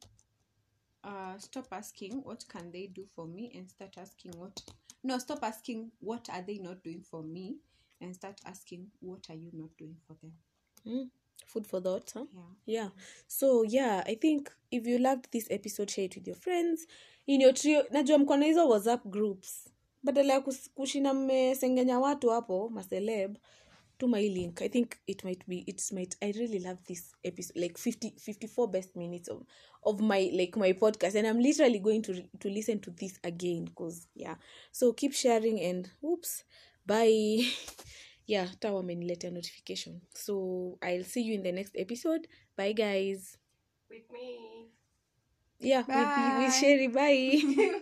[1.04, 4.62] uh, stop asking what can they do for me and start asking what
[5.04, 7.58] no stop asking what are they not doing for me
[8.02, 10.34] and start asking what are you not doing for them
[10.86, 11.10] Mm.
[11.48, 12.26] Food for thought, huh?
[12.66, 12.82] yeah.
[12.82, 12.90] Yeah.
[13.28, 16.88] So yeah i think if you loved this episode share it with your friends.
[17.28, 19.70] In your trio najua mko na hizo whatsapp groups.
[20.04, 20.42] Badala ya
[20.76, 23.38] kushina mmesengenya watu hapo maceleb
[23.98, 24.62] tuma hii link.
[24.62, 28.68] I think it might be it might i really love this episode like 50 54
[28.68, 29.42] best minutes of,
[29.84, 31.16] of my like my podcast.
[31.16, 34.36] And i'm literally going to to listen to this again because yeah.
[34.72, 36.44] So keep sharing and oops
[36.86, 37.46] bye
[38.28, 40.02] yeah ta wameniletea notification.
[40.14, 42.28] So i'll see you in the next episode.
[42.58, 43.38] Bye guys.
[43.90, 44.68] With me.
[45.60, 46.50] yeah with, with Bye.
[46.52, 46.88] sherry.
[46.88, 47.56] Bye